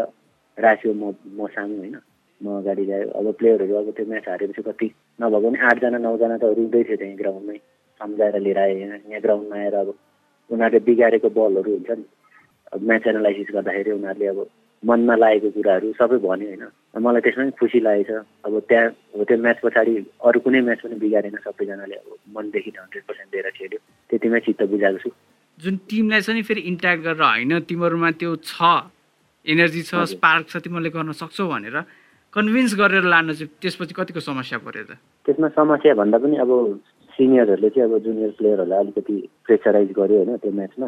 राख्यो 0.58 0.94
म 0.94 1.04
म 1.38 1.48
सामु 1.56 1.76
होइन। 1.82 1.96
म 2.42 2.58
अगाडि 2.58 2.84
ल्यायो 2.86 3.10
अब 3.20 3.28
प्लेयरहरू 3.40 3.76
अब 3.82 3.90
त्यो 3.98 4.06
म्याच 4.12 4.28
हारेपछि 4.30 4.62
कति 4.68 4.88
नभएको 5.22 5.50
पनि 5.50 5.58
आठजना 5.70 5.98
नौजना 6.06 6.38
त 6.38 6.44
रुँदै 6.58 6.84
थियो 6.88 6.98
त्यहीँ 7.02 7.18
ग्राउन्डमै 7.22 7.58
सम्झाएर 8.02 8.36
लिएर 8.46 8.60
आयो 8.60 8.78
यहाँ 8.78 9.22
ग्राउन्डमा 9.22 9.56
आएर 9.62 9.76
अब 9.82 9.90
उनीहरूले 10.50 10.80
बिगारेको 10.88 11.30
बलहरू 11.38 11.72
हुन्छ 11.72 11.92
नि। 12.00 12.06
अब 12.74 12.80
म्याच 12.90 13.08
एनालाइसिस 13.08 13.50
गर्दाखेरि 13.56 13.92
उनीहरूले 13.92 14.28
अब 14.34 14.40
मनमा 14.84 15.16
लागेको 15.22 15.50
कुराहरू 15.56 15.88
सबै 16.02 16.18
भन्यो 16.26 16.48
होइन। 16.50 16.64
मलाई 17.06 17.22
त्यसमा 17.22 17.44
पनि 17.44 17.54
खुसी 17.62 17.80
लागेको 17.86 18.18
छ 18.18 18.26
अब 18.46 18.54
त्यहाँ 18.70 18.88
अब 19.14 19.20
त्यो 19.30 19.38
म्याच 19.46 19.58
पछाडि 19.64 19.94
अरू 20.26 20.40
कुनै 20.42 20.62
म्याच 20.68 20.80
पनि 20.82 20.96
बिगारेन 21.04 21.38
सबैजनाले 21.46 21.96
अब 22.02 22.10
मनदेखि 22.36 22.72
हन्ड्रेड 22.74 23.04
पर्सेन्ट 23.08 23.30
दिएर 23.32 23.50
खेल्यो। 23.58 23.80
त्यतिमै 24.10 24.40
चित्त 24.46 24.62
बुझाएको 24.74 25.00
छु। 25.04 25.10
जुन 25.58 25.76
टिमलाई 25.90 26.22
चाहिँ 26.26 26.44
फेरि 26.50 26.62
इन्ट्याक्ट 26.72 27.02
गरेर 27.06 27.22
होइन 27.22 27.54
तिमीहरूमा 27.70 28.10
त्यो 28.18 28.36
छ 28.50 28.58
एनर्जी 29.46 29.82
छ 29.90 29.94
स्पार्क 30.14 30.44
छ 30.50 30.54
तिमीहरूले 30.66 30.90
गर्न 30.98 31.12
सक्छौ 31.22 31.46
भनेर 31.54 31.78
कन्भिन्स 32.34 32.74
गरेर 32.80 33.04
लानु 33.12 33.34
चाहिँ 33.36 33.52
त्यसपछि 33.62 33.94
कतिको 33.94 34.20
समस्या 34.24 34.58
पऱ्यो 34.64 34.84
त? 34.88 34.96
त्यसमा 35.28 35.48
समस्या 35.52 35.94
भन्दा 36.00 36.18
पनि 36.24 36.36
अब 36.40 36.52
सिनियरहरूले 37.12 37.70
चाहिँ 37.76 37.86
अब 37.92 37.98
जुनियर 38.08 38.32
प्लेयरहरूलाई 38.40 38.80
अलिकति 38.80 39.16
प्रेसराइज 39.46 39.90
गर्यो 40.00 40.18
होइन 40.24 40.38
त्यो 40.40 40.52
म्याचमा। 40.52 40.88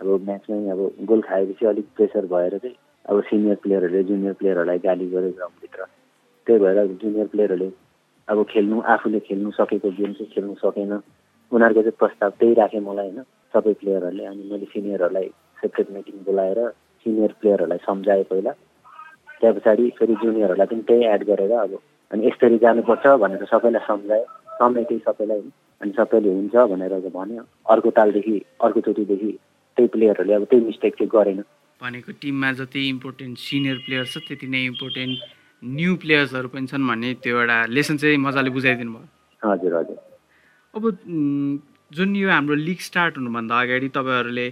अब 0.00 0.08
म्याचमै 0.28 0.70
अब 0.72 0.80
गोल 1.04 1.20
खाएपछि 1.28 1.64
अलिक 1.68 1.86
प्रेसर 1.96 2.24
भएर 2.32 2.56
चाहिँ 2.64 2.76
अब 3.08 3.16
सिनियर 3.28 3.56
प्लेयरहरूले 3.62 4.02
जुनियर 4.08 4.34
प्लेयरहरूलाई 4.40 4.78
गाली 4.88 5.06
गर्यो 5.12 5.30
ग्राउन्डभित्र। 5.36 5.80
त्यही 6.46 6.58
भएर 6.64 6.78
जुनियर 7.02 7.26
प्लेयरहरूले 7.32 7.70
अब 8.28 8.38
खेल्नु 8.52 8.76
आफूले 8.94 9.20
खेल्नु 9.28 9.50
सकेको 9.60 9.90
गेम 9.98 10.12
चाहिँ 10.16 10.32
खेल्नु 10.32 10.54
सकेन। 10.64 10.92
उनीहरूको 11.52 11.82
चाहिँ 11.82 11.98
प्रस्ताव 12.00 12.30
त्यही 12.40 12.54
राखेँ 12.60 12.80
मलाई 12.88 13.10
होइन। 13.12 13.20
सबै 13.52 13.72
प्लेयरहरूले 13.80 14.24
अनि 14.32 14.42
मैले 14.48 14.66
सिनियरहरूलाई 14.72 15.28
सेपरेट 15.60 15.88
मिटिङ 15.92 16.16
बोलाएर 16.24 16.60
सिनियर 17.04 17.32
प्लेयरहरूलाई 17.40 17.80
सम्झाएँ 17.84 18.24
पहिला। 18.32 18.52
त्यहाँ 19.40 19.54
पछाडि 19.56 19.84
फेरि 19.98 20.14
जुनियरहरूलाई 20.22 20.66
पनि 20.66 20.82
त्यही 20.88 21.04
एड 21.14 21.22
गरेर 21.30 21.52
अब 21.64 21.72
अनि 22.10 22.26
यसरी 22.26 22.58
जानुपर्छ 22.64 23.06
भनेर 23.22 23.44
सबैलाई 23.52 23.84
सम्झाएँ 23.86 24.24
समेटेँ 24.58 24.98
सबैलाई 25.06 25.40
अनि 25.80 25.92
सबैले 25.98 26.30
हुन्छ 26.34 26.54
भनेर 26.72 26.94
भन्यो। 27.16 27.42
अर्को 27.72 27.90
तालदेखि 27.98 28.36
अर्कोचोटिदेखि 28.66 29.32
त्यही 29.76 29.88
प्लेयरहरूले 29.94 30.34
अब 30.34 30.44
त्यही 30.50 30.64
मिस्टेक 30.66 30.94
चाहिँ 30.98 31.10
गरेन। 31.14 31.40
भनेको 31.80 32.12
टिममा 32.22 32.50
जति 32.58 32.80
इम्पोर्टेन्ट 32.88 33.38
सिनियर 33.38 33.76
प्लेयर 33.86 34.04
छ 34.12 34.18
त्यति 34.26 34.46
नै 34.50 34.64
इम्पोर्टेन्ट 34.72 35.16
न्यू 35.62 35.94
प्लेयर्सहरू 36.02 36.48
पनि 36.48 36.66
छन् 36.66 36.88
भन्ने 36.88 37.14
त्यो 37.22 37.38
एउटा 37.38 37.58
लेसन 37.76 37.96
चाहिँ 38.02 38.18
मजाले 38.26 38.50
बुझाइदिनु 38.50 38.92
भयो। 38.92 39.06
हजुर 39.42 39.74
हजुर। 39.78 39.98
अब 40.74 40.82
जुन 41.90 42.16
यो 42.16 42.28
हाम्रो 42.30 42.54
लिग 42.66 42.80
स्टार्ट 42.82 43.18
हुनुभन्दा 43.18 43.60
अगाडि 43.62 43.88
तपाईँहरूले 43.94 44.46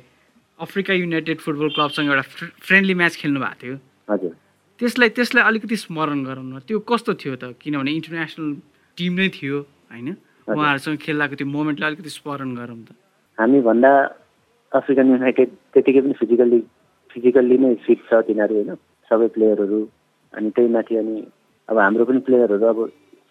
अफ्रिका 0.59 0.95
युनाइटेड 0.95 1.39
फुटबल 1.43 1.69
क्लबसँग 1.75 2.09
एउटा 2.11 2.25
फ्रेन्डली 2.63 2.95
म्याच 2.95 3.17
खेल्नु 3.21 3.41
भएको 3.41 3.61
थियो। 3.63 3.77
हजुर। 4.11 4.35
त्यसलाई 4.81 5.09
त्यसलाई 5.17 5.45
अलिकति 5.49 5.77
स्मरण 5.77 6.21
गरौँ 6.29 6.45
न 6.45 6.59
त्यो 6.69 6.79
कस्तो 6.85 7.13
थियो 7.21 7.35
त? 7.41 7.57
किनभने 7.57 7.91
इन्टरनेसनल 7.99 8.49
टिम 8.99 9.13
नै 9.21 9.29
थियो 9.33 9.57
होइन? 9.93 10.09
उहाँहरूसँग 10.49 10.97
खेल्दाको 11.01 11.35
त्यो 11.41 11.49
मोमेन्टलाई 11.49 11.89
अलिकति 11.91 12.11
स्मरण 12.13 12.51
गरौँ 12.61 12.81
त। 12.85 12.93
हामीभन्दा 13.39 13.91
अफ्रिकन 14.73 15.07
युनाइटेड 15.11 15.49
त्यतिकै 15.73 16.01
पनि 16.05 16.15
फिजिकल्ली 16.21 16.61
फिजिकल्ली 17.11 17.57
नै 17.65 17.75
फिट 17.87 18.01
छ 18.09 18.21
तिनीहरू 18.29 18.55
होइन? 18.55 18.71
सबै 19.11 19.29
प्लेयरहरू 19.37 19.81
अनि 20.35 20.49
त्यही 20.57 20.69
माथि 20.77 20.95
अनि 21.03 21.17
अब 21.69 21.77
हाम्रो 21.81 22.05
पनि 22.05 22.21
प्लेयरहरू 22.29 22.67
अब 22.73 22.79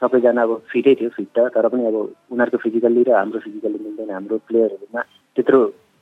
सबैजना 0.02 0.42
अब 0.42 0.52
फिटै 0.72 0.94
थियो 1.00 1.10
फिट 1.18 1.30
त 1.36 1.54
तर 1.54 1.68
पनि 1.70 1.86
अब 1.92 1.98
उनीहरूको 2.34 2.58
फिजिकल्ली 2.66 3.02
र 3.06 3.12
हाम्रो 3.22 3.40
फिजिकल्ली 3.46 3.80
मिल्दैन। 3.86 4.10
हाम्रो 4.18 4.38
प्लेयरहरूमा 4.50 5.02
त्यत्रो 5.38 5.60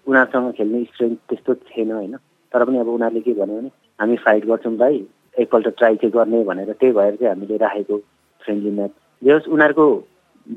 उनीहरूसँग 0.08 0.52
खेल्ने 0.58 0.84
स्ट्रेङ्थ 0.92 1.20
त्यस्तो 1.30 1.52
थिएन 1.68 1.92
होइन? 1.92 2.16
तर 2.52 2.64
पनि 2.64 2.78
अब 2.80 2.88
उनीहरूले 2.96 3.22
के 3.28 3.34
भन्यो 3.42 3.60
भने 3.60 3.70
हामी 4.00 4.16
फाइट 4.24 4.46
गर्छौँ 4.48 4.76
भाइ 4.80 4.98
एकपल्ट 5.36 5.68
ट्राई 5.78 5.96
चाहिँ 5.96 6.12
गर्ने 6.14 6.44
भनेर 6.44 6.72
त्यही 6.72 6.94
भएर 6.94 7.16
चाहिँ 7.16 7.30
हामीले 7.30 7.58
राखेको 7.58 7.98
फ्रेन्डली 8.44 8.72
म्याच 8.72 8.92
जे 9.22 9.32
होस् 9.34 9.48
उनीहरूको 9.50 9.86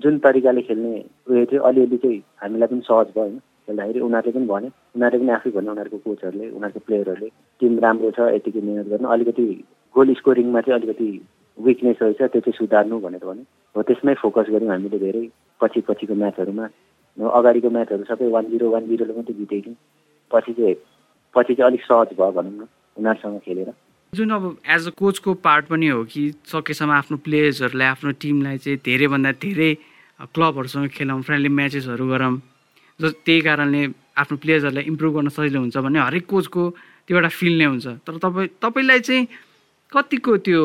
जुन 0.03 0.19
तरिकाले 0.19 0.63
खेल्ने 0.63 0.95
उयो 1.31 1.45
थियो 1.53 1.63
अलिअलि 1.63 1.97
चाहिँ 1.97 2.23
हामीलाई 2.43 2.69
पनि 2.69 2.81
सहज 2.87 3.09
भयो 3.17 3.23
होइन। 3.23 3.39
खेल्दाखेरि 3.67 4.01
उनीहरूले 4.01 4.33
पनि 4.33 4.47
भन्यो। 4.47 4.71
उनीहरूले 4.97 5.19
पनि 5.23 5.33
आफै 5.33 5.51
भन्यो 5.51 5.71
उनीहरूको 5.73 5.99
कोचहरूले 6.05 6.47
उनीहरूको 6.51 6.81
प्लेयरहरूले 6.87 7.29
टिम 7.61 7.79
राम्रो 7.85 8.11
छ 8.11 8.21
यतिकै 8.35 8.61
मिहिनेत 8.61 8.89
गर्नु। 8.91 9.09
अलिकति 9.09 9.47
गोल 9.95 10.15
स्कोरिङमा 10.15 10.61
चाहिँ 10.61 10.79
अलिकति 10.81 11.09
विकनेस 11.59 11.99
रहेछ 12.03 12.21
त्यो 12.23 12.41
चाहिँ 12.41 12.57
सुधार्नु 12.59 13.01
भनेर 13.01 13.25
भन्यो। 13.25 13.45
हो 13.75 13.83
त्यसमै 13.83 14.15
फोकस 14.23 14.51
गऱ्यौँ 14.51 14.71
हामीले 14.71 14.99
धेरै 14.99 15.25
पछि 15.61 15.81
पछिको 15.89 16.15
म्याचहरूमा 16.15 16.67
अगाडिको 17.19 17.71
म्याचहरू 17.71 18.05
सबै 18.11 18.29
वान 18.35 18.45
जिरो 18.51 18.71
वान 18.71 18.87
जिरोले 18.87 19.15
मात्रै 19.17 19.35
जितेको। 19.41 19.73
पछि 20.31 20.53
चाहिँ 20.53 20.77
पछि 21.35 21.55
चाहिँ 21.55 21.71
अलिक 21.71 21.83
सहज 21.87 22.15
भयो 22.19 22.33
भनौँ 22.39 22.53
न 22.53 22.67
उनीहरूसँग 22.97 23.39
खेलेर। 23.47 23.71
जुन 24.17 24.31
अब 24.31 24.45
एज 24.75 24.87
अ 24.87 24.91
कोचको 24.97 25.35
पार्ट 25.47 25.67
पनि 25.69 25.87
हो 25.89 26.03
कि 26.09 26.23
सकेसम्म 26.53 26.93
आफ्नो 26.93 27.17
प्लेयर्सहरूलाई 27.27 27.89
आफ्नो 27.89 28.11
टिमलाई 28.23 28.59
चाहिँ 28.65 28.79
धेरैभन्दा 28.85 29.33
धेरै 29.45 29.71
क्लबहरूसँग 30.35 30.89
खेलाउँ 30.97 31.23
फ्रेन्डली 31.23 31.49
म्याचेसहरू 31.61 32.07
गरौँ। 32.09 32.35
ज 33.01 33.13
त्यही 33.25 33.41
कारणले 33.47 33.83
आफ्नो 34.17 34.37
प्लेयर्सहरूलाई 34.43 34.85
इम्प्रुभ 34.93 35.13
गर्न 35.17 35.29
सजिलो 35.29 35.61
हुन्छ 35.61 35.77
भने 35.85 35.99
हरेक 36.01 36.27
कोचको 36.27 36.63
त्यो 37.07 37.17
एउटा 37.17 37.29
फिल 37.29 37.55
नै 37.59 37.67
हुन्छ। 37.73 37.87
तर 38.07 38.17
तपाईँ 38.25 38.49
तपाईँलाई 38.63 39.01
चाहिँ 39.07 39.27
कतिको 39.93 40.37
त्यो 40.47 40.61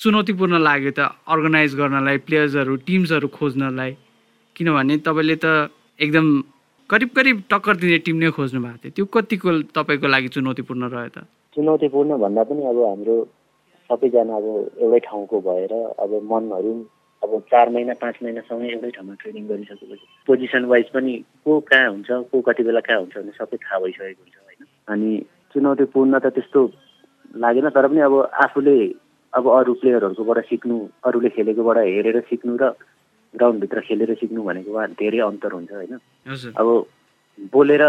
चुनौतीपूर्ण 0.00 0.58
लाग्यो 0.58 0.92
त 0.96 1.00
अर्गनाइज 1.28 1.74
गर्नलाई 1.76 2.16
प्लेयर्सहरू 2.24 2.76
टिम्सहरू 2.88 3.28
खोज्नलाई? 3.28 3.92
किनभने 4.56 4.96
तपाईँले 5.04 5.36
त 5.44 5.68
एकदम 6.00 6.26
करिब 6.90 7.10
करिब 7.16 7.36
टक्कर 7.50 7.76
दिने 7.76 7.98
टिम 8.06 8.16
नै 8.16 8.30
खोज्नु 8.32 8.60
भएको 8.64 8.78
थियो। 8.80 8.92
त्यो 8.96 9.04
कतिको 9.14 9.48
तपाईँको 9.76 10.06
लागि 10.08 10.28
चुनौतीपूर्ण 10.34 10.88
रह्यो 10.88 11.12
त? 11.14 11.18
चुनौतीपूर्ण 11.56 12.16
भन्दा 12.18 12.42
पनि 12.46 12.62
अब 12.66 12.78
हाम्रो 12.84 13.16
सबैजना 13.90 14.36
अब 14.36 14.46
एउटै 14.82 14.98
ठाउँको 15.06 15.40
भएर 15.46 15.72
अब 15.98 16.10
मनहरू 16.32 16.72
अब 17.22 17.30
चार 17.50 17.68
महिना 17.70 17.94
पाँच 18.00 18.16
महिनासँगै 18.22 18.68
एउटै 18.70 18.90
ठाउँमा 18.96 19.14
ट्रेनिङ 19.22 19.46
गरिसकेपछि 19.48 20.06
पोजिसन 20.28 20.64
वाइज 20.72 20.88
पनि 20.94 21.14
को 21.44 21.58
कहाँ 21.70 21.88
हुन्छ 21.90 22.10
को 22.30 22.40
कति 22.48 22.62
बेला 22.62 22.80
कहाँ 22.86 22.98
हुन्छ 23.00 23.16
भने 23.16 23.32
सबै 23.38 23.56
थाहा 23.56 23.78
भइसकेको 23.82 24.22
हुन्छ 24.22 24.36
होइन। 24.38 24.66
अनि 24.88 25.10
चुनौतीपूर्ण 25.54 26.18
त 26.18 26.32
त्यस्तो 26.36 26.60
लागेन 27.36 27.68
तर 27.70 27.86
पनि 27.88 28.00
अब 28.08 28.14
आफूले 28.44 28.76
अब 29.32 29.44
अरू 29.50 29.74
प्लेयरहरूकोबाट 29.82 30.38
सिक्नु 30.46 30.76
अरूले 31.06 31.28
खेलेकोबाट 31.34 31.78
हेरेर 31.78 32.20
सिक्नु 32.30 32.56
र 32.62 32.70
ग्राउन्डभित्र 33.34 33.80
खेलेर 33.88 34.14
सिक्नु 34.22 34.42
भनेको 34.42 34.86
धेरै 35.02 35.20
अन्तर 35.26 35.52
हुन्छ 35.52 35.72
होइन। 35.72 35.94
अब 36.60 36.68
बोलेर 37.52 37.84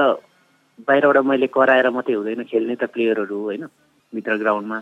बाहिरबाट 0.79 1.17
मैले 1.25 1.47
कराएर 1.47 1.89
मात्रै 1.89 2.15
हुँदैन 2.15 2.43
खेल्ने 2.43 2.75
त 2.75 2.83
प्लेयरहरू 2.93 3.37
होइन? 3.39 3.65
भित्र 4.13 4.37
ग्राउन्डमा। 4.37 4.77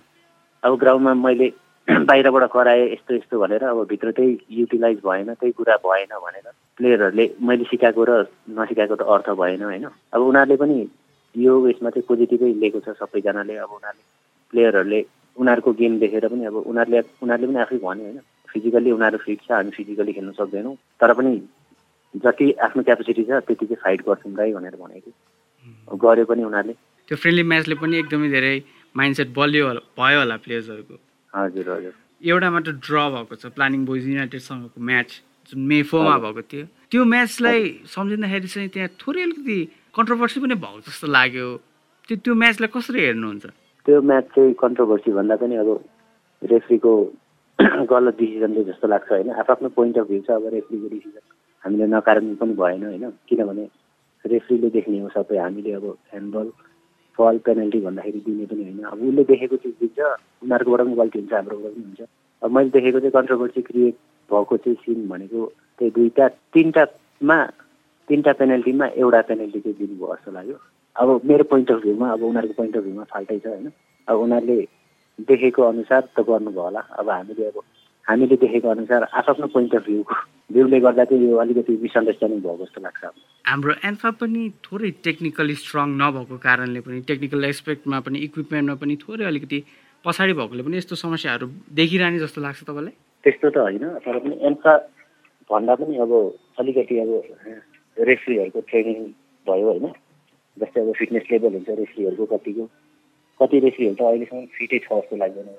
अब 0.64 0.78
ग्राउन्डमा 0.80 1.14
मैले 1.16 1.48
बाहिरबाट 2.10 2.50
कराएँ 2.52 2.86
यस्तो 2.94 3.14
यस्तो 3.16 3.40
भनेर 3.40 3.64
अब 3.64 3.84
भित्र 3.88 4.12
त्यही 4.12 4.38
युटिलाइज 4.52 4.98
भएन 5.06 5.34
त्यही 5.34 5.52
कुरा 5.52 5.76
भएन 5.86 6.14
भनेर 6.22 6.52
प्लेयरहरूले 6.78 7.26
मैले 7.42 7.64
सिकाएको 7.64 8.04
र 8.04 8.12
नसिकाएको 8.50 8.96
त 8.96 9.02
अर्थ 9.04 9.30
भएन 9.34 9.64
होइन? 9.64 9.86
अब 10.14 10.22
उनीहरूले 10.22 10.56
पनि 10.56 10.78
यो 11.36 11.60
उयसमा 11.60 11.90
चाहिँ 11.90 12.08
पोजिटिभै 12.08 12.54
लिएको 12.54 12.80
छ 12.80 12.96
सबैजनाले। 13.00 13.56
अब 13.58 13.72
उनीहरूले 13.72 14.04
प्लेयरहरूले 14.54 15.00
उनीहरूको 15.38 15.72
गेम 15.74 16.00
देखेर 16.00 16.28
पनि 16.28 16.46
अब 16.46 16.56
उनीहरूले 16.56 17.00
उनीहरूले 17.24 17.48
पनि 17.48 17.60
आफै 17.60 17.78
भन्यो 17.78 18.06
होइन? 18.06 18.20
फिजिकल्ली 18.50 18.92
उनीहरू 18.92 19.18
फिट 19.18 19.40
छ 19.42 19.52
हामी 19.52 19.72
फिजिकल्ली 19.72 20.14
खेल्न 20.14 20.32
सक्दैनौँ। 20.32 20.76
तर 21.02 21.14
पनि 21.14 21.34
जति 22.16 22.52
आफ्नो 22.66 22.84
क्यापेसिटी 22.84 23.24
छ 23.24 23.42
त्यति 23.48 23.66
चाहिँ 23.66 23.82
फाइट 23.84 24.02
गर्छौँ 24.02 24.34
दाइ 24.34 24.54
भनेर 24.54 24.76
भनेको। 24.76 25.12
गर्यो 25.96 26.26
पनि 26.26 26.44
उनीहरूले। 26.44 26.74
त्यो 27.08 27.16
फ्रेन्डली 27.22 27.44
म्याचले 27.52 27.76
पनि 27.82 27.98
एकदमै 27.98 28.30
धेरै 28.36 28.56
माइन्डसेट 28.96 29.30
बलियो 29.38 29.66
भयो 29.98 30.20
होला 30.20 30.36
प्लेयर्सहरूको 30.44 30.96
हजुर 31.34 31.66
हजुर। 31.70 31.94
एउटा 32.22 32.50
मात्र 32.52 32.72
ड्र 32.86 32.96
भएको 33.16 33.36
छ 33.42 33.46
प्लानिङ 33.58 33.86
बोइज 33.86 34.04
युनाइटेडसँगको 34.10 34.80
म्याच 34.90 35.10
जुन 35.50 35.60
मे 35.70 35.82
फोरमा 35.90 36.18
भएको 36.26 36.42
थियो। 36.52 36.66
त्यो 36.92 37.04
म्याचलाई 37.14 37.62
सम्झिँदाखेरि 37.96 38.48
चाहिँ 38.54 38.70
त्यहाँ 38.74 38.90
थोरै 39.02 39.22
अलिकति 39.22 39.58
कन्ट्रोभर्सी 39.98 40.40
पनि 40.44 40.56
भएको 40.64 40.80
जस्तो 40.88 41.08
लाग्यो। 41.08 41.48
त्यो 42.10 42.18
त्यो 42.26 42.34
म्याचलाई 42.42 42.70
कसरी 42.76 43.00
हेर्नुहुन्छ? 43.06 43.46
त्यो 43.86 44.02
म्याच 44.10 44.26
चाहिँ 44.36 44.54
कन्ट्रोभर्सी 44.64 45.12
भन्दा 45.18 45.36
पनि 45.42 45.56
अब 45.64 45.70
रेफ्रीको 46.42 46.94
गलत 47.92 48.16
डिसिजनले 48.20 48.64
जस्तो 48.70 48.88
लाग्छ 48.88 49.10
होइन? 49.12 49.30
आफ्नो 49.32 49.70
पोइन्ट 49.78 49.98
अफ 49.98 50.08
भ्यू 50.08 50.22
छ 50.28 50.32
अब 50.32 50.46
रेफ्रीको 50.54 50.88
डिसिजन 50.90 51.24
हामीले 51.64 51.86
नकार्नु 51.94 52.36
पनि 52.42 52.54
भएन 52.62 52.84
होइन? 52.86 53.06
किनभने 53.30 53.66
रेफ्रीले 54.26 54.70
देख्ने 54.70 55.00
हो 55.00 55.10
सबै। 55.10 55.38
हामीले 55.38 55.72
अब 55.74 55.86
ह्यान्डबल 56.12 56.52
फल 57.20 57.38
पेनल्टी 57.46 57.80
भन्दाखेरि 57.82 58.20
दिने 58.26 58.46
पनि 58.46 58.64
होइन। 58.64 58.84
अब 58.92 59.02
उसले 59.08 59.24
देखेको 59.32 59.56
चिज 59.64 59.74
दिन्छ 59.80 60.00
उनीहरूकोबाट 60.44 60.86
पनि 60.86 60.96
गल्ती 60.96 61.20
हुन्छ 61.20 61.34
हाम्रोबाट 61.34 61.72
पनि 61.74 61.84
हुन्छ। 61.84 62.02
अब 62.42 62.52
मैले 62.52 62.70
देखेको 62.70 63.00
चाहिँ 63.00 63.12
कन्ट्रोभर्सी 63.12 63.62
क्रिएट 63.62 63.96
भएको 64.30 64.58
चाहिँ 64.58 64.78
सिन 64.84 65.08
भनेको 65.10 65.46
त्यही 65.80 65.92
दुईवटा 65.92 66.28
तिनवटामा 66.54 67.38
तिनवटा 68.10 68.32
पेनल्टीमा 68.40 68.86
एउटा 68.98 69.22
पेनल्टी 69.30 69.60
चाहिँ 69.60 69.78
दिनुभयो 69.78 70.16
जस्तो 70.16 70.32
लाग्यो। 70.32 70.58
अब 70.96 71.22
मेरो 71.26 71.44
पोइन्ट 71.52 71.72
अफ 71.72 71.82
भ्यूमा 71.84 72.12
अब 72.12 72.24
उनीहरूको 72.24 72.54
पोइन्ट 72.54 72.78
अफ 72.78 72.84
भ्यूमा 72.84 73.04
फाल्टै 73.14 73.40
छ 73.40 73.48
होइन। 73.48 73.72
अब 74.08 74.18
उनीहरूले 74.20 74.68
देखेको 75.28 75.62
अनुसार 75.64 76.02
त 76.16 76.24
गर्नुभयो 76.28 76.64
होला। 76.64 76.80
अब 77.00 77.10
हामीले 77.10 77.46
अब 77.46 77.58
हामीले 78.10 78.36
देखेको 78.42 78.68
अनुसार 78.70 79.04
आफ्नो 79.22 79.48
पोइन्ट 79.54 79.76
अफ 79.76 79.84
भ्यूको 79.86 80.16
भ्यूले 80.54 80.80
गर्दा 80.86 81.04
चाहिँ 81.10 81.30
यो 81.30 81.36
अलिकति 81.44 81.74
मिसअन्डरस्ट्यान्डिङ 81.82 82.40
भएको 82.42 82.66
जस्तो 82.66 82.82
लाग्छ। 82.82 83.04
हाम्रो 83.46 83.74
एन्फा 83.90 84.10
पनि 84.22 84.42
थोरै 84.66 84.92
टेक्निकली 85.06 85.56
स्ट्रङ 85.64 85.88
नभएको 86.02 86.38
कारणले 86.48 86.82
पनि 86.88 87.02
टेक्निकल 87.12 87.46
एस्पेक्टमा 87.46 88.00
पनि 88.08 88.18
इक्विपमेन्टमा 88.28 88.76
पनि 88.82 88.96
थोरै 89.04 89.26
अलिकति 89.32 89.60
पछाडि 90.06 90.34
भएकोले 90.34 90.64
पनि 90.66 90.78
यस्तो 90.78 90.96
समस्याहरू 91.06 91.48
देखिरहने 91.78 92.20
जस्तो 92.26 92.42
लाग्छ 92.42 92.60
तपाईँलाई? 92.64 92.96
त्यस्तो 93.24 93.48
त 93.50 93.58
होइन 93.58 93.86
तर 94.06 94.20
पनि 94.26 94.36
एन्फा 94.50 94.74
भन्दा 95.50 95.74
पनि 95.76 95.98
अब 96.04 96.12
अलिकति 96.60 97.00
अब 97.00 97.12
रेफ्रीहरूको 97.98 98.60
ट्रेनिङ 98.70 98.98
भयो 99.48 99.66
होइन। 99.70 99.88
जस्तै 100.58 100.82
अब 100.82 100.94
फिटनेस 101.00 101.26
लेभल 101.32 101.54
हुन्छ 101.54 101.70
रेफ्रीहरूको 101.80 102.26
कतिको। 102.34 102.64
कति 103.40 103.60
रेफ्रीहरू 103.66 103.96
त 103.96 104.02
अहिलेसम्म 104.02 104.46
फिटै 104.58 104.80
छ 104.80 104.88
जस्तो 104.92 105.16
लाग्दैन। 105.22 105.50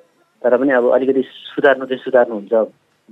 तर 0.42 0.56
पनि 0.56 0.72
अब 0.72 0.84
अलिकति 0.94 1.22
सुधार्नु 1.54 1.86
चाहिँ 1.86 2.02
सुधार्नुहुन्छ 2.04 2.52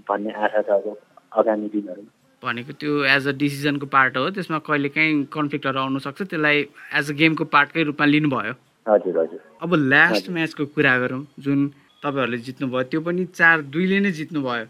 भन्ने 0.08 0.32
आशा 0.44 0.62
छ 0.62 0.70
अब 0.70 0.97
आगामी 1.38 1.68
दिनहरूमा 1.75 2.12
भनेको 2.42 2.73
त्यो 2.80 2.92
एज 3.04 3.28
अ 3.28 3.32
डिसिजनको 3.42 3.87
पार्ट 3.92 4.16
हो 4.16 4.30
त्यसमा 4.30 4.58
कहिले 4.66 4.88
काहीँ 4.97 5.25
कन्फ्लिक्टहरू 5.37 5.78
आउन 5.80 5.99
सक्छ 6.06 6.23
त्यसलाई 6.23 6.58
एज 6.99 7.11
अ 7.11 7.14
गेमको 7.20 7.44
पार्टकै 7.54 7.82
रूपमा 7.90 8.06
लिनुभयो। 8.06 8.52
हजुर 8.87 9.18
हजुर। 9.18 9.40
अब 9.62 9.75
लास्ट 9.92 10.30
म्याचको 10.30 10.64
कुरा 10.75 10.94
गरौँ 10.99 11.23
जुन 11.44 11.68
तपाईँहरूले 12.02 12.38
जित्नुभयो 12.47 12.82
त्यो 12.90 13.00
पनि 13.06 13.25
चार 13.35 13.62
दुईले 13.75 13.99
नै 14.00 14.11
जित्नुभयो। 14.20 14.64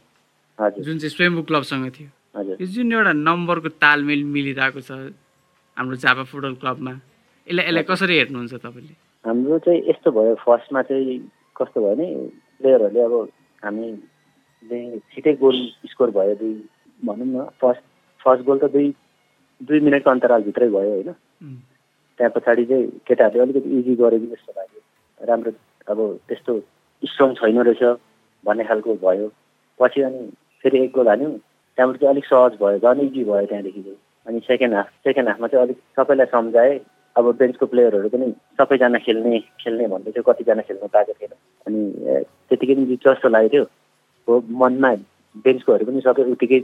जुन 0.80 0.98
चाहिँ 0.98 1.12
स्वयम्भू 1.14 1.42
क्लबसँग 1.48 1.90
थियो। 1.96 2.08
यो 2.58 2.66
जुन 2.66 2.92
एउटा 2.92 3.12
नम्बरको 3.12 3.68
तालमेल 3.84 4.24
मिलिरहेको 4.34 4.80
छ 4.80 4.90
हाम्रो 5.76 5.96
झापा 6.02 6.22
फुटबल 6.24 6.54
क्लबमा 6.64 6.92
यसलाई 7.46 7.64
यसलाई 7.68 7.84
कसरी 7.92 8.14
हेर्नुहुन्छ 8.18 8.54
तपाईँले? 8.64 8.94
हाम्रो 9.24 9.58
चाहिँ 9.64 9.80
यस्तो 9.90 10.08
भयो 10.10 10.34
फर्स्टमा 10.42 10.82
चाहिँ 10.88 11.18
कस्तो 11.60 11.78
भयो 11.80 11.94
भने 11.94 12.06
प्लेयरहरूले 12.60 13.02
अब 13.02 13.14
हामी 13.62 13.86
छिटै 15.14 15.32
गोल 15.42 15.56
स्कोर 15.90 16.10
भयो 16.10 16.34
दुई 16.34 16.54
भनौँ 17.00 17.26
न 17.26 17.46
फर्स्ट 17.60 17.82
फर्स्ट 18.20 18.44
गोल 18.46 18.58
त 18.58 18.70
दुई 18.72 18.88
दुई 19.60 19.80
मिनटको 19.80 20.10
अन्तरालभित्रै 20.10 20.68
भयो 20.68 20.90
होइन। 20.90 21.12
त्यहाँ 22.20 22.30
पछाडि 22.34 22.64
चाहिँ 22.64 22.86
केटाहरूले 23.06 23.42
अलिकति 23.42 23.78
इजी 23.78 23.94
गरेको 24.02 24.26
जस्तो 24.34 24.52
लाग्यो 24.56 25.26
राम्रो 25.26 25.52
अब 25.88 25.98
त्यस्तो 26.28 26.58
स्ट्रङ 27.02 27.34
छैन 27.40 27.58
रहेछ 27.62 27.82
भन्ने 28.44 28.64
खालको 28.64 28.94
भयो। 29.02 29.28
पछि 29.80 30.02
अनि 30.02 30.20
फेरि 30.64 30.82
एक 30.84 30.92
गोल 30.94 31.08
हान्यौँ 31.08 31.32
त्यहाँबाट 31.78 32.00
चाहिँ 32.00 32.12
अलिक 32.12 32.24
सहज 32.26 32.58
भयो 32.62 32.78
झन् 32.78 33.00
इजी 33.06 33.24
भयो 33.24 33.46
त्यहाँदेखि 33.46 33.82
चाहिँ। 33.82 33.98
अनि 34.26 34.40
सेकेन्ड 34.46 34.74
हाफ 34.74 34.88
सेकेन्ड 35.06 35.28
हाफमा 35.28 35.46
चाहिँ 35.48 35.64
अलिक 35.66 35.78
सबैलाई 35.96 36.26
सम्झाएँ। 36.34 36.78
अब 37.18 37.30
बेन्चको 37.38 37.66
प्लेयरहरू 37.66 38.08
पनि 38.08 38.26
सबैजना 38.60 38.98
खेल्ने 39.04 39.38
खेल्ने 39.60 39.86
भन्दै 39.92 40.10
थियो 40.14 40.22
कतिजना 40.30 40.62
खेल्नु 40.68 40.88
पाएको 40.94 41.12
थिएन 41.20 41.34
अनि 41.66 41.80
त्यतिकै 42.48 42.74
जित्छ 42.90 43.06
जस्तो 43.06 43.28
लागेको 43.28 43.52
थियो। 43.54 43.64
हो 44.28 44.34
मनमा 44.62 44.90
बेन्चकोहरू 45.44 45.86
पनि 45.86 46.00
सबै 46.06 46.24
उत्तिकै 46.34 46.60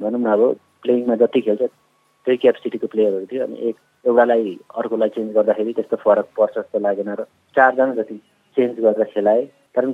भनौँ 0.00 0.20
न 0.20 0.26
अब 0.36 0.42
प्लेइङमा 0.82 1.14
जति 1.22 1.40
खेल्छ 1.46 1.62
त्यही 1.62 2.36
क्यापेसिटीको 2.42 2.86
प्लेयरहरू 2.92 3.26
थियो। 3.32 3.44
अनि 3.46 3.56
एक 3.68 3.76
एउटालाई 4.04 4.58
अर्कोलाई 4.80 5.08
चेन्ज 5.16 5.32
गर्दाखेरि 5.34 5.72
त्यस्तो 5.78 5.96
फरक 6.04 6.26
पर्छ 6.38 6.54
जस्तो 6.58 6.78
लागेन 6.86 7.10
र 7.20 7.24
चारजना 7.56 7.94
जति 8.00 8.16
चेन्ज 8.56 8.80
गरेर 8.84 9.10
खेलाए 9.14 9.42
तर 9.74 9.84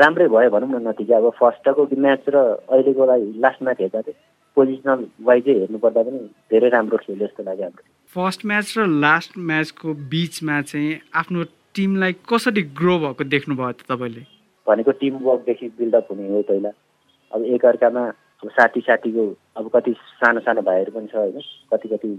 राम्रै 0.00 0.28
भयो 0.34 0.50
भनौँ 0.54 0.68
न 0.68 0.86
नतिजा। 0.88 1.16
अब 1.16 1.30
फर्स्टको 1.40 1.82
म्याच 2.04 2.24
र 2.34 2.36
अहिलेको 2.72 3.06
लागि 3.12 3.28
लास्ट 3.44 3.62
म्याच 3.62 3.80
हेर्दा 3.80 4.00
चाहिँ 4.00 4.18
पोजिसनल 4.56 5.00
वाइजै 5.28 5.58
हेर्नुपर्दा 5.60 6.02
पनि 6.08 6.18
धेरै 6.50 6.68
राम्रो 6.76 6.98
खेल्यो 7.04 7.26
जस्तो 7.26 7.42
लाग्यो 7.50 7.68
हाम्रो। 7.68 7.93
फर्स्ट 8.14 8.44
म्याच 8.46 8.74
र 8.78 8.86
लास्ट 8.86 9.38
म्याचको 9.38 9.92
बिचमा 10.10 10.60
चाहिँ 10.62 10.98
आफ्नो 11.20 11.42
टिमलाई 11.74 12.12
कसरी 12.30 12.62
ग्रो 12.78 12.98
भएको 12.98 13.24
देख्नुभयो 13.24 13.70
त 13.72 13.90
तपाईँले? 13.90 14.22
भनेको 14.66 14.90
टिम 15.00 15.14
वर्कदेखि 15.22 15.68
बिल्डअप 15.78 16.06
हुने 16.10 16.28
हो 16.30 16.42
पहिला। 16.50 16.70
अब 17.32 17.42
एकअर्कामा 17.54 18.04
अब 18.42 18.48
साथी 18.50 18.80
साथीको 18.86 19.24
अब 19.56 19.70
कति 19.74 19.94
सानो 20.22 20.40
सानो 20.46 20.62
भाइहरू 20.62 20.92
पनि 20.94 21.06
छ 21.10 21.14
होइन 21.16 21.40
कति 21.72 21.88
कति 21.88 22.10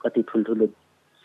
कति 0.00 0.22
ठुल्ठुलो 0.30 0.66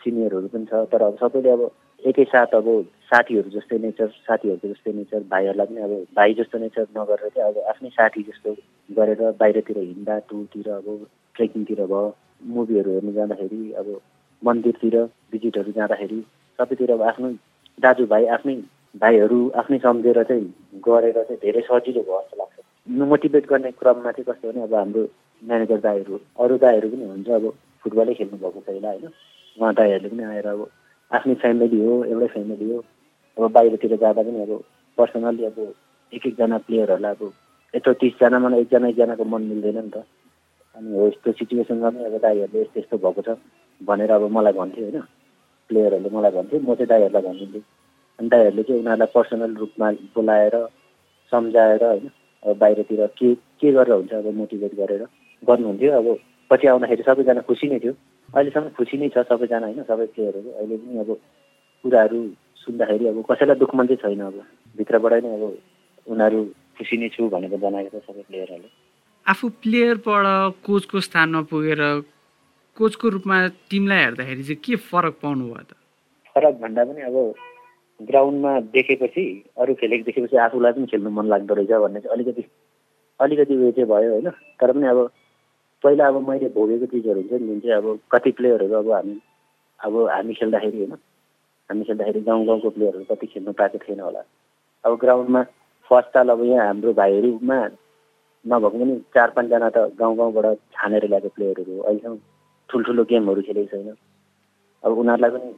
सिनियरहरू 0.00 0.48
पनि 0.54 0.66
छ 0.66 0.82
तर 0.90 1.02
अब 1.06 1.16
सबैले 1.22 1.50
अब 1.50 1.62
एकैसाथ 2.02 2.58
अब 2.58 2.66
साथीहरू 3.12 3.50
जस्तै 3.50 3.78
नेचर 3.78 4.08
साथीहरूको 4.26 4.68
जस्तै 4.68 4.92
नेचर 4.92 5.22
भाइहरूलाई 5.30 5.66
पनि 5.66 5.82
अब 5.86 5.94
भाइ 6.18 6.34
जस्तो 6.42 6.58
नेचर 6.58 6.86
नगरेर 6.98 7.28
चाहिँ 7.28 7.48
अब 7.48 7.62
आफ्नै 7.70 7.90
साथी 7.94 8.22
जस्तो 8.32 8.56
गरेर 8.90 9.22
बाहिरतिर 9.40 9.78
हिँड्दा 9.78 10.18
टुरतिर 10.30 10.68
अब 10.80 11.06
ट्रेकिङतिर 11.36 11.86
भयो 11.86 12.04
मुभीहरू 12.56 12.90
हेर्नु 12.90 13.12
जाँदाखेरि 13.12 13.72
अब 13.80 13.88
मन्दिरतिर 14.42 14.96
भिजिटहरू 15.32 15.72
जाँदाखेरि 15.72 16.20
सबैतिर 16.58 16.90
अब 16.92 17.02
आफ्नो 17.02 17.28
दाजुभाइ 17.78 18.26
आफ्नै 18.36 18.54
भाइहरू 19.02 19.38
आफ्नै 19.60 19.78
सम्झेर 19.78 20.22
चाहिँ 20.22 20.46
गरेर 20.86 21.22
चाहिँ 21.22 21.40
धेरै 21.42 21.60
सजिलो 21.68 22.02
भयो 22.02 22.20
जस्तो 22.20 22.36
लाग्छ। 22.38 22.54
मोटिभेट 23.12 23.46
गर्ने 23.50 23.70
क्रममा 23.80 24.10
चाहिँ 24.12 24.24
कस्तो 24.28 24.52
भने 24.52 24.62
अब 24.62 24.74
हाम्रो 24.74 25.02
म्यानेजर 25.42 25.80
दाईहरू 25.86 26.20
अरू 26.40 26.56
दाईहरू 26.64 26.88
पनि 26.90 27.04
हुन्छ 27.06 27.28
अब 27.38 27.44
फुटबलै 27.84 28.14
खेल्नु 28.14 28.36
भएको 28.44 28.60
पहिला 28.68 28.88
होइन। 28.88 29.10
उहाँ 29.58 29.72
दाईहरूले 29.74 30.08
पनि 30.08 30.24
आएर 30.24 30.46
अब 30.46 30.60
आफ्नै 31.10 31.34
फ्यामिली 31.42 31.80
हो 31.86 32.04
एउटै 32.04 32.28
फ्यामिली 32.34 32.70
हो। 32.72 32.78
अब 33.36 33.52
बाहिरतिर 33.52 33.96
जाँदा 33.96 34.22
पनि 34.22 34.40
अब 34.42 34.52
पर्सनल्ली 34.98 35.44
अब 35.44 35.58
एक 36.12 36.26
एकजना 36.26 36.58
प्लेयरहरूलाई 36.66 37.14
अब 37.14 37.32
यत्रो 37.74 37.92
तिसजनामा 38.00 38.56
एकजना 38.56 38.88
एकजनाको 38.88 39.24
मन 39.24 39.42
मिल्दैन 39.52 39.78
नि 39.78 39.90
त। 39.90 40.04
अनि 40.74 40.96
हो 40.96 41.06
यस्तो 41.06 41.32
सिचुएसनमा 41.38 41.90
पनि 41.90 42.04
अब 42.04 42.16
दाईहरूले 42.24 42.62
यस्तो 42.62 42.80
यस्तो 42.80 42.96
भएको 43.04 43.22
छ। 43.22 43.38
भनेर 43.80 44.10
अब 44.10 44.30
मलाई 44.30 44.52
भन्थ्यो 44.52 44.84
होइन। 44.84 45.00
प्लेयरहरूले 45.70 46.10
मलाई 46.16 46.32
भन्थ्यो 46.32 46.60
म 46.60 46.74
चाहिँ 46.74 46.88
दाईहरूलाई 46.88 47.22
भनिदिन्थेँ। 47.22 47.62
अनि 48.18 48.28
दाईहरूले 48.28 48.62
चाहिँ 48.62 48.80
उनीहरूलाई 48.80 49.10
पर्सनल 49.14 49.52
रूपमा 49.56 49.90
बोलाएर 50.16 50.56
सम्झाएर 51.32 51.84
होइन 51.84 52.10
अब 52.42 52.56
बाहिरतिर 52.58 53.06
के 53.18 53.34
के 53.60 53.72
गरेर 53.72 53.92
हुन्छ 53.92 54.12
अब 54.14 54.26
मोटिभेट 54.34 54.74
गरेर 54.80 55.02
गर्नुहुन्थ्यो। 55.42 55.92
अब 55.92 56.06
पछि 56.50 56.66
आउँदाखेरि 56.66 57.02
सबैजना 57.02 57.40
खुसी 57.48 57.66
नै 57.68 57.78
थियो। 57.82 57.92
अहिलेसम्म 58.34 58.68
खुसी 58.78 58.96
नै 58.98 59.08
छ 59.14 59.26
सबैजना 59.28 59.66
होइन 59.66 59.82
सबै 59.90 60.06
प्लेयरहरू। 60.14 60.50
अहिले 60.56 60.76
पनि 60.76 60.98
अब 61.02 61.10
कुराहरू 61.84 62.20
सुन्दाखेरि 62.62 63.06
अब 63.06 63.18
कसैलाई 63.30 63.56
दुःख 63.58 63.74
मन 63.74 63.86
चाहिँ 63.86 64.02
छैन 64.02 64.22
अब। 64.26 64.36
भित्रबाट 64.78 65.12
नै 65.24 65.30
अब 65.34 65.44
उनीहरू 66.06 66.40
खुसी 66.78 66.96
नै 66.96 67.08
छु 67.14 67.28
भनेर 67.28 67.58
जनाएको 67.58 67.98
छ 67.98 68.02
सबै 68.06 68.22
प्लेयरहरूले। 68.30 68.68
आफू 69.26 69.48
प्लेयरबाट 69.62 70.26
कोचको 70.66 71.00
स्थानमा 71.00 71.40
पुगेर 71.50 71.82
कोचको 72.78 73.08
रूपमा 73.16 73.36
टिमलाई 73.70 74.00
हेर्दाखेरि 74.04 74.42
चाहिँ 74.42 74.60
के 74.64 74.76
फरक 74.88 75.14
पाउनु 75.22 75.44
भयो 75.44 75.64
त? 75.64 75.72
फरक 76.36 76.54
भन्दा 76.62 76.84
पनि 76.84 77.02
अब 77.08 77.16
ग्राउन्डमा 78.00 78.52
देखेपछि 78.76 79.24
अरू 79.58 79.74
खेलेको 79.80 80.04
देखेपछि 80.04 80.36
आफूलाई 80.46 80.72
पनि 80.72 80.86
खेल्नु 80.92 81.10
मन 81.10 81.26
लाग्दो 81.32 81.54
रहेछ 81.54 81.70
भन्ने 81.84 82.00
चाहिँ 82.00 82.14
अलिकति 82.16 82.44
अलिकति 83.20 83.54
उयो 83.56 83.70
चाहिँ 83.76 83.88
भयो 83.90 84.10
होइन। 84.12 84.30
तर 84.60 84.72
पनि 84.72 84.86
अब 84.86 84.98
पहिला 85.84 86.06
अब 86.08 86.28
मैले 86.28 86.48
भोगेको 86.56 86.86
चिजहरू 86.92 87.20
हुन्छ 87.20 87.32
नि 87.32 87.46
जुन 87.46 87.60
चाहिँ 87.60 87.76
अब 87.76 87.98
कति 88.12 88.30
प्लेयरहरू 88.36 88.74
अब 88.76 88.90
हामी 88.92 89.16
अब 89.80 89.96
हामी 90.10 90.34
खेल्दाखेरि 90.34 90.78
होइन 90.78 90.92
हामी 91.70 91.84
खेल्दाखेरि 91.84 92.20
गाउँ 92.28 92.46
गाउँको 92.46 92.70
प्लेयरहरू 92.76 93.04
कति 93.10 93.26
खेल्नु 93.32 93.52
पाएको 93.52 93.78
थिएन 93.88 94.00
होला। 94.00 94.22
अब 94.84 94.98
ग्राउन्डमा 95.00 95.42
फर्स्ट 95.90 96.08
साल 96.14 96.28
अब 96.28 96.44
यहाँ 96.44 96.66
हाम्रो 96.66 96.92
भाइहरूमा 97.00 97.58
नभएको 98.44 98.78
पनि 98.78 98.94
चार 99.14 99.30
पाँचजना 99.36 99.68
त 99.74 99.78
गाउँ 99.98 100.16
गाउँबाट 100.16 100.56
छानेर 100.76 101.04
ल्याएको 101.08 101.28
प्लेयरहरू 101.36 101.80
अहिलेसम्म। 101.82 102.18
ठुल्ठुलो 102.70 103.02
गेमहरू 103.10 103.42
खेलेको 103.48 103.76
छैन। 103.76 103.96
अब 104.84 104.92
उनीहरूलाई 105.02 105.30
पनि 105.36 105.50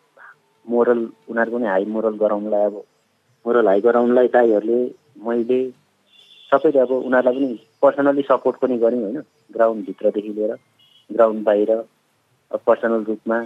मोरल 0.67 1.01
उनीहरूको 1.31 1.59
पनि 1.59 1.67
हाई 1.67 1.85
मोरल 1.95 2.17
गराउनुलाई 2.23 2.65
अब 2.71 2.77
मोरल 3.45 3.69
हाई 3.69 3.81
गराउनुलाई 3.89 4.29
दाईहरूले 4.37 4.81
मैले 5.27 5.61
सबैले 6.53 6.81
अब 6.81 6.93
उनीहरूलाई 6.99 7.35
पनि 7.39 7.59
पर्सनल्ली 7.83 8.23
सपोर्ट 8.31 8.57
पनि 8.63 8.77
गऱ्यौँ 8.85 9.03
होइन 9.03 9.19
ग्राउन्डभित्रदेखि 9.57 10.33
लिएर 10.39 10.53
ग्राउन्ड 11.11 11.45
बाहिर 11.45 11.71
पर्सनल 12.67 13.03
रूपमा। 13.09 13.39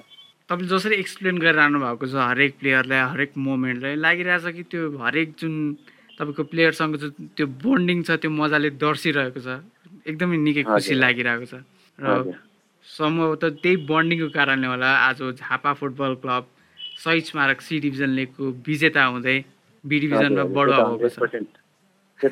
तपाईँले 0.51 0.69
जसरी 0.75 0.95
एक्सप्लेन 1.03 1.39
गरिरहनु 1.39 1.79
भएको 1.81 2.07
छ 2.07 2.15
हरेक 2.31 2.53
प्लेयरलाई 2.61 3.03
हरेक 3.13 3.33
मोमेन्टलाई 3.49 3.95
लागिरहेछ 4.05 4.55
कि 4.57 4.63
त्यो 4.71 4.81
हरेक 5.03 5.29
जुन 5.41 5.55
तपाईँको 6.19 6.43
प्लेयरसँग 6.53 6.97
जुन 7.03 7.13
त्यो 7.37 7.47
बोन्डिङ 7.63 8.03
छ 8.07 8.19
त्यो 8.23 8.31
मजाले 8.31 8.71
दर्सिरहेको 8.83 9.41
छ। 9.47 9.49
एकदमै 10.07 10.37
निकै 10.47 10.63
खुसी 10.71 10.95
लागिरहेको 10.99 11.47
छ। 11.51 11.55
र 11.99 12.35
सम्भवतः 12.87 13.49
त्यही 13.63 13.77
बन्डिङको 13.89 14.29
कारणले 14.35 14.67
होला। 14.67 14.91
आज 15.09 15.23
झापा 15.39 15.73
फुटबल 15.81 16.15
क्लब 16.23 16.45
शहीद 17.03 17.25
स्मारक 17.25 17.61
सी 17.61 17.79
डिभिजन 17.81 18.11
लिगको 18.19 18.45
विजेता 18.67 19.05
हुँदै 19.05 19.39
बी 19.85 19.97
डिभिजनमा 20.01 20.45
बढुवा 20.57 20.85
भएको 21.01 21.27
छ। 21.27 22.27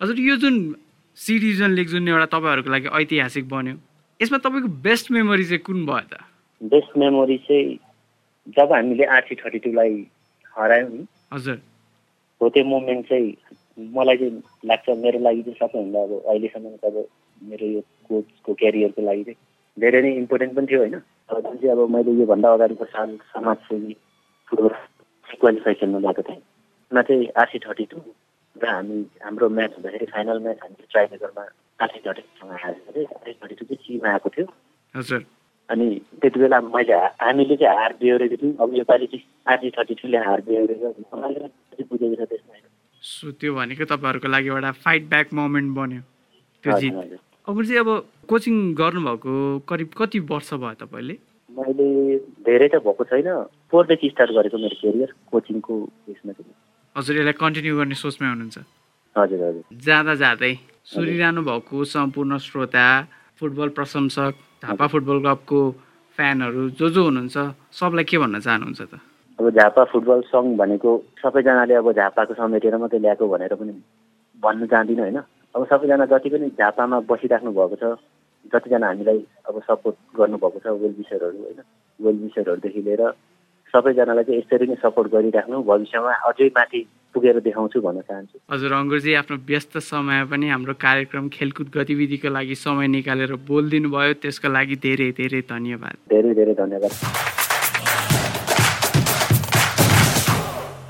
हजुर 0.00 0.18
यो 0.20 0.36
जुन 0.36 0.54
सी 1.16 1.38
डिभिजन 1.38 1.70
लिग 1.78 1.88
जुन 1.88 2.08
एउटा 2.08 2.26
तपाईँहरूको 2.34 2.70
लागि 2.70 2.88
ऐतिहासिक 3.00 3.48
बन्यो 3.48 3.74
यसमा 4.20 4.38
तपाईँको 4.38 4.68
बेस्ट 4.82 5.10
मेमोरी 5.10 5.44
चाहिँ 5.44 5.62
कुन 5.66 5.86
भयो 5.86 6.06
त? 6.10 6.22
बेस्ट 6.60 6.90
मेमोरी 6.98 7.36
चाहिँ 7.46 7.78
जब 8.56 8.72
हामीले 8.72 9.04
आरसी 9.04 9.34
थर्टी 9.34 9.58
टूलाई 9.64 9.94
हरायौँ 10.56 10.90
नि 10.90 11.06
हजुर। 11.32 11.56
हो 12.40 12.48
त्यो 12.48 12.64
मोमेन्ट 12.64 13.08
चाहिँ 13.08 13.28
मलाई 13.94 14.16
चाहिँ 14.16 14.42
लाग्छ 14.66 14.86
मेरो 15.02 15.18
लागि 15.18 15.42
चाहिँ 15.42 15.58
सबैभन्दा 15.58 16.00
अब 16.02 16.12
अहिलेसम्म 16.26 16.66
अब 16.86 16.96
मेरो 17.42 17.66
यो 17.66 17.80
कोचको 18.08 18.54
क्यारियरको 18.60 19.02
लागि 19.02 19.22
चाहिँ 19.24 19.40
धेरै 19.76 20.00
नै 20.02 20.12
इम्पोर्टेन्ट 20.22 20.54
पनि 20.56 20.66
थियो 20.66 20.80
होइन। 20.80 20.96
जुन 21.28 21.56
चाहिँ 21.56 21.70
अब 21.72 21.80
मैले 21.94 22.12
योभन्दा 22.20 22.52
अगाडिको 22.52 22.84
साल 22.94 23.16
समाजसेवी 23.32 23.96
फुटबल 24.48 24.74
क्वालिफाई 25.40 25.74
खेल्न 25.80 26.00
गएको 26.06 26.22
थिएँ 26.28 26.42
मा 26.92 27.02
चाहिँ 27.08 27.26
आरसी 27.40 27.58
थर्टी 27.66 27.84
टू 27.92 27.98
र 28.56 28.66
हामी 28.66 28.98
हाम्रो 29.22 29.48
म्याच 29.48 29.72
हुँदाखेरि 29.76 30.06
फाइनल 30.12 30.38
म्याच 30.44 30.58
हामीले 30.62 30.86
ट्राइमेगरमा 30.92 31.44
आरसी 31.84 32.00
थर्टी 32.06 32.22
टूसँग 32.22 32.52
हारेर 32.62 33.06
आरसी 33.06 33.32
थर्टी 33.42 33.54
टू 33.54 33.64
चाहिँ 33.64 33.82
सीमा 33.84 34.08
आएको 34.12 34.28
थियो। 34.36 34.46
हजुर। 34.94 35.24
अनि 35.68 35.86
त्यति 36.20 36.40
बेला 36.40 36.60
मैले 36.64 36.94
हामीले 37.22 37.56
चाहिँ 37.56 37.76
हार 37.78 37.92
बिहोरेको 38.00 38.36
थियौँ। 38.40 38.56
अब 38.56 38.74
योपालि 38.76 39.06
चाहिँ 39.06 39.24
आरसी 39.52 39.70
थर्टी 39.76 39.94
टूले 40.00 40.18
हार 40.26 40.40
बिहोरेको 40.48 40.88
बुझेको 41.90 42.14
छ 42.14 42.28
त्यसमा। 42.32 42.54
त्यो 43.38 43.54
भनेको 43.54 43.84
तपाईँहरूको 43.84 44.28
लागि 44.28 44.48
एउटा 44.48 44.70
फाइट 44.84 45.08
ब्याक 45.08 45.32
मोमेन्ट 45.38 45.68
बन्यो। 45.76 46.00
त्यो 46.64 46.78
जित। 46.80 46.94
अब 47.48 47.62
चाहिँ 47.64 47.80
अब 47.80 47.88
कोचिङ 48.28 48.54
गर्नुभएको 48.76 49.32
करिब 49.64 49.90
कति 49.96 50.18
वर्ष 50.28 50.52
भयो 50.60 50.74
तपाईँले? 50.84 51.14
मैले 51.48 51.86
धेरै 52.44 52.68
त 52.68 52.84
भएको 52.84 53.04
छैन। 53.08 53.28
फोरदेखि 53.72 54.08
स्टार्ट 54.12 54.30
गरेको 54.36 54.58
मेरो 54.60 54.76
केरियर 54.76 55.10
कोचिङको 55.32 55.72
उयसमा 55.72 56.32
चाहिँ। 56.36 56.52
हजुर 56.96 57.16
यसलाई 57.16 57.36
कन्टिन्यू 57.40 57.72
गर्ने 57.80 57.96
सोचमै 58.04 58.28
हुनुहुन्छ? 58.28 58.58
हजुर 59.16 59.40
हजुर। 59.48 59.64
जाँदा 59.80 60.14
जाँदै 60.22 60.52
सुनिरहनु 60.92 61.40
भएको 61.48 61.76
सम्पूर्ण 61.88 62.36
श्रोता 62.36 62.86
फुटबल 63.40 63.68
प्रशंसक 63.76 64.32
झापा 64.68 64.86
फुटबल 64.92 65.18
क्लबको 65.24 65.60
फ्यानहरू 66.18 66.62
जो 66.76 66.86
जो 66.92 67.02
हुनुहुन्छ 67.08 67.36
सबलाई 67.72 68.04
के 68.04 68.16
भन्न 68.20 68.44
चाहनुहुन्छ 68.44 68.80
त? 68.92 68.92
अब 69.40 69.46
झापा 69.56 69.82
फुटबल 69.88 70.20
सङ्घ 70.28 70.52
भनेको 70.60 70.90
सबैजनाले 71.24 71.74
अब 71.80 71.88
झापाको 71.96 72.32
समेटेर 72.36 72.76
मात्रै 72.76 73.00
ल्याएको 73.00 73.24
भनेर 73.24 73.54
पनि 73.56 73.72
भन्न 74.36 74.66
चाहदिनँ 74.68 75.00
होइन। 75.00 75.20
अब 75.58 75.64
सबैजना 75.66 76.04
जति 76.06 76.28
पनि 76.30 76.48
झापामा 76.54 76.98
बसिराख्नु 77.10 77.50
भएको 77.50 77.76
छ 77.82 77.84
जतिजना 78.54 78.86
हामीलाई 78.86 79.20
अब 79.50 79.56
सपोर्ट 79.66 79.96
गर्नुभएको 80.18 80.58
छ 80.62 80.74
वेल 80.82 80.94
विसरहरू 80.98 81.38
होइन? 81.42 81.58
वेल 82.00 82.16
विसरहरूदेखि 82.22 82.82
लिएर 82.86 83.02
सबैजनालाई 83.74 84.24
चाहिँ 84.24 84.38
यसरी 84.38 84.66
नै 84.70 84.76
सपोर्ट 84.84 85.10
गरिराख्नु 85.14 85.62
भविष्यमा 85.70 86.12
अझै 86.30 86.48
माथि 86.58 86.80
पुगेर 87.14 87.40
देखाउँछु 87.48 87.80
भन्न 87.86 88.00
चाहन्छु। 88.06 88.38
हजुर 88.54 88.72
अङ्कुरजी 88.78 89.14
आफ्नो 89.22 89.36
व्यस्त 89.50 89.78
समय 89.88 90.24
पनि 90.30 90.48
हाम्रो 90.54 90.74
कार्यक्रम 90.86 91.28
खेलकुद 91.34 91.74
गतिविधिको 91.74 92.28
लागि 92.38 92.54
समय 92.62 92.86
निकालेर 92.94 93.34
बोलिदिनु 93.50 93.90
भयो 93.98 94.14
त्यसको 94.22 94.48
लागि 94.54 94.76
धेरै 94.86 95.10
धेरै 95.18 95.42
धन्यवाद। 95.50 95.96
धेरै 96.14 96.34
धेरै 96.38 96.54
धन्यवाद। 96.62 97.37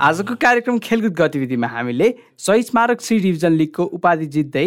आजको 0.01 0.35
कार्यक्रम 0.41 0.77
खेलकुद 0.79 1.13
गतिविधिमा 1.13 1.67
हामीले 1.67 2.07
सही 2.39 2.63
स्मारक 2.63 3.01
सी 3.01 3.17
डिभिजन 3.19 3.53
लिगको 3.53 3.83
उपाधि 3.95 4.25
जित्दै 4.35 4.61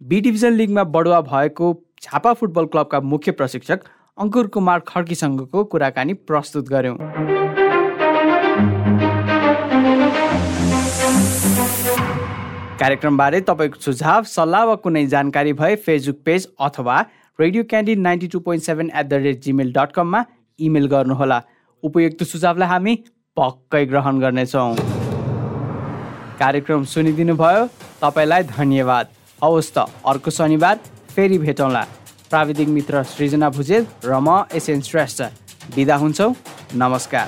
बी 0.00 0.20
डिभिजन 0.20 0.52
लिगमा 0.52 0.84
बढुवा 0.94 1.20
भएको 1.22 1.66
झापा 2.02 2.32
फुटबल 2.34 2.66
क्लबका 2.72 3.00
मुख्य 3.08 3.32
प्रशिक्षक 3.40 3.80
अङ्कुर 4.18 4.46
कुमार 4.54 4.80
खड्कीसँगको 4.88 5.64
कुराकानी 5.74 6.14
प्रस्तुत 6.30 6.68
गऱ्यौँ। 6.68 6.96
कार्यक्रमबारे 12.80 13.40
तपाईँको 13.42 13.80
सुझाव 13.82 14.22
सल्लाह 14.30 14.64
वा 14.64 14.74
कुनै 14.86 15.04
जानकारी 15.16 15.52
भए 15.60 15.76
फेसबुक 15.84 16.22
पेज 16.24 16.48
अथवा 16.62 16.98
radio 17.38 17.64
Candid 17.66 18.00
ninety 18.00 18.28
two 18.28 18.40
point 18.40 18.64
seven 18.64 18.90
at 18.96 19.06
the 19.06 19.22
rate 19.28 19.44
Gmail 19.44 19.72
dot 19.76 19.92
कममा 19.92 20.24
इमेल 20.58 20.86
गर्नुहोला। 20.88 21.40
उपयुक्त 21.82 22.22
सुझावलाई 22.24 22.68
हामी 22.68 22.98
पक्कै 23.38 23.84
ग्रहण 23.86 24.18
गर्नेछौँ। 24.20 24.74
कार्यक्रम 26.38 26.84
सुनिदिनु 26.84 27.34
भयो 27.38 27.66
तपाईँलाई 28.02 28.42
धन्यवाद। 28.50 29.06
हवस् 29.42 29.70
त 29.74 29.86
अर्को 30.02 30.30
शनिबार 30.30 30.76
फेरि 31.14 31.38
भेटौँला। 31.38 31.82
प्राविधिक 32.30 32.68
मित्र 32.68 33.02
सृजना 33.06 33.48
भुजेल 33.54 33.86
र 34.04 34.18
म 34.18 34.42
एसएन 34.50 34.80
श्रेष्ठ। 34.82 35.22
बिदा 35.74 35.96
हुन्छौँ। 36.02 36.34
नमस्कार। 36.74 37.26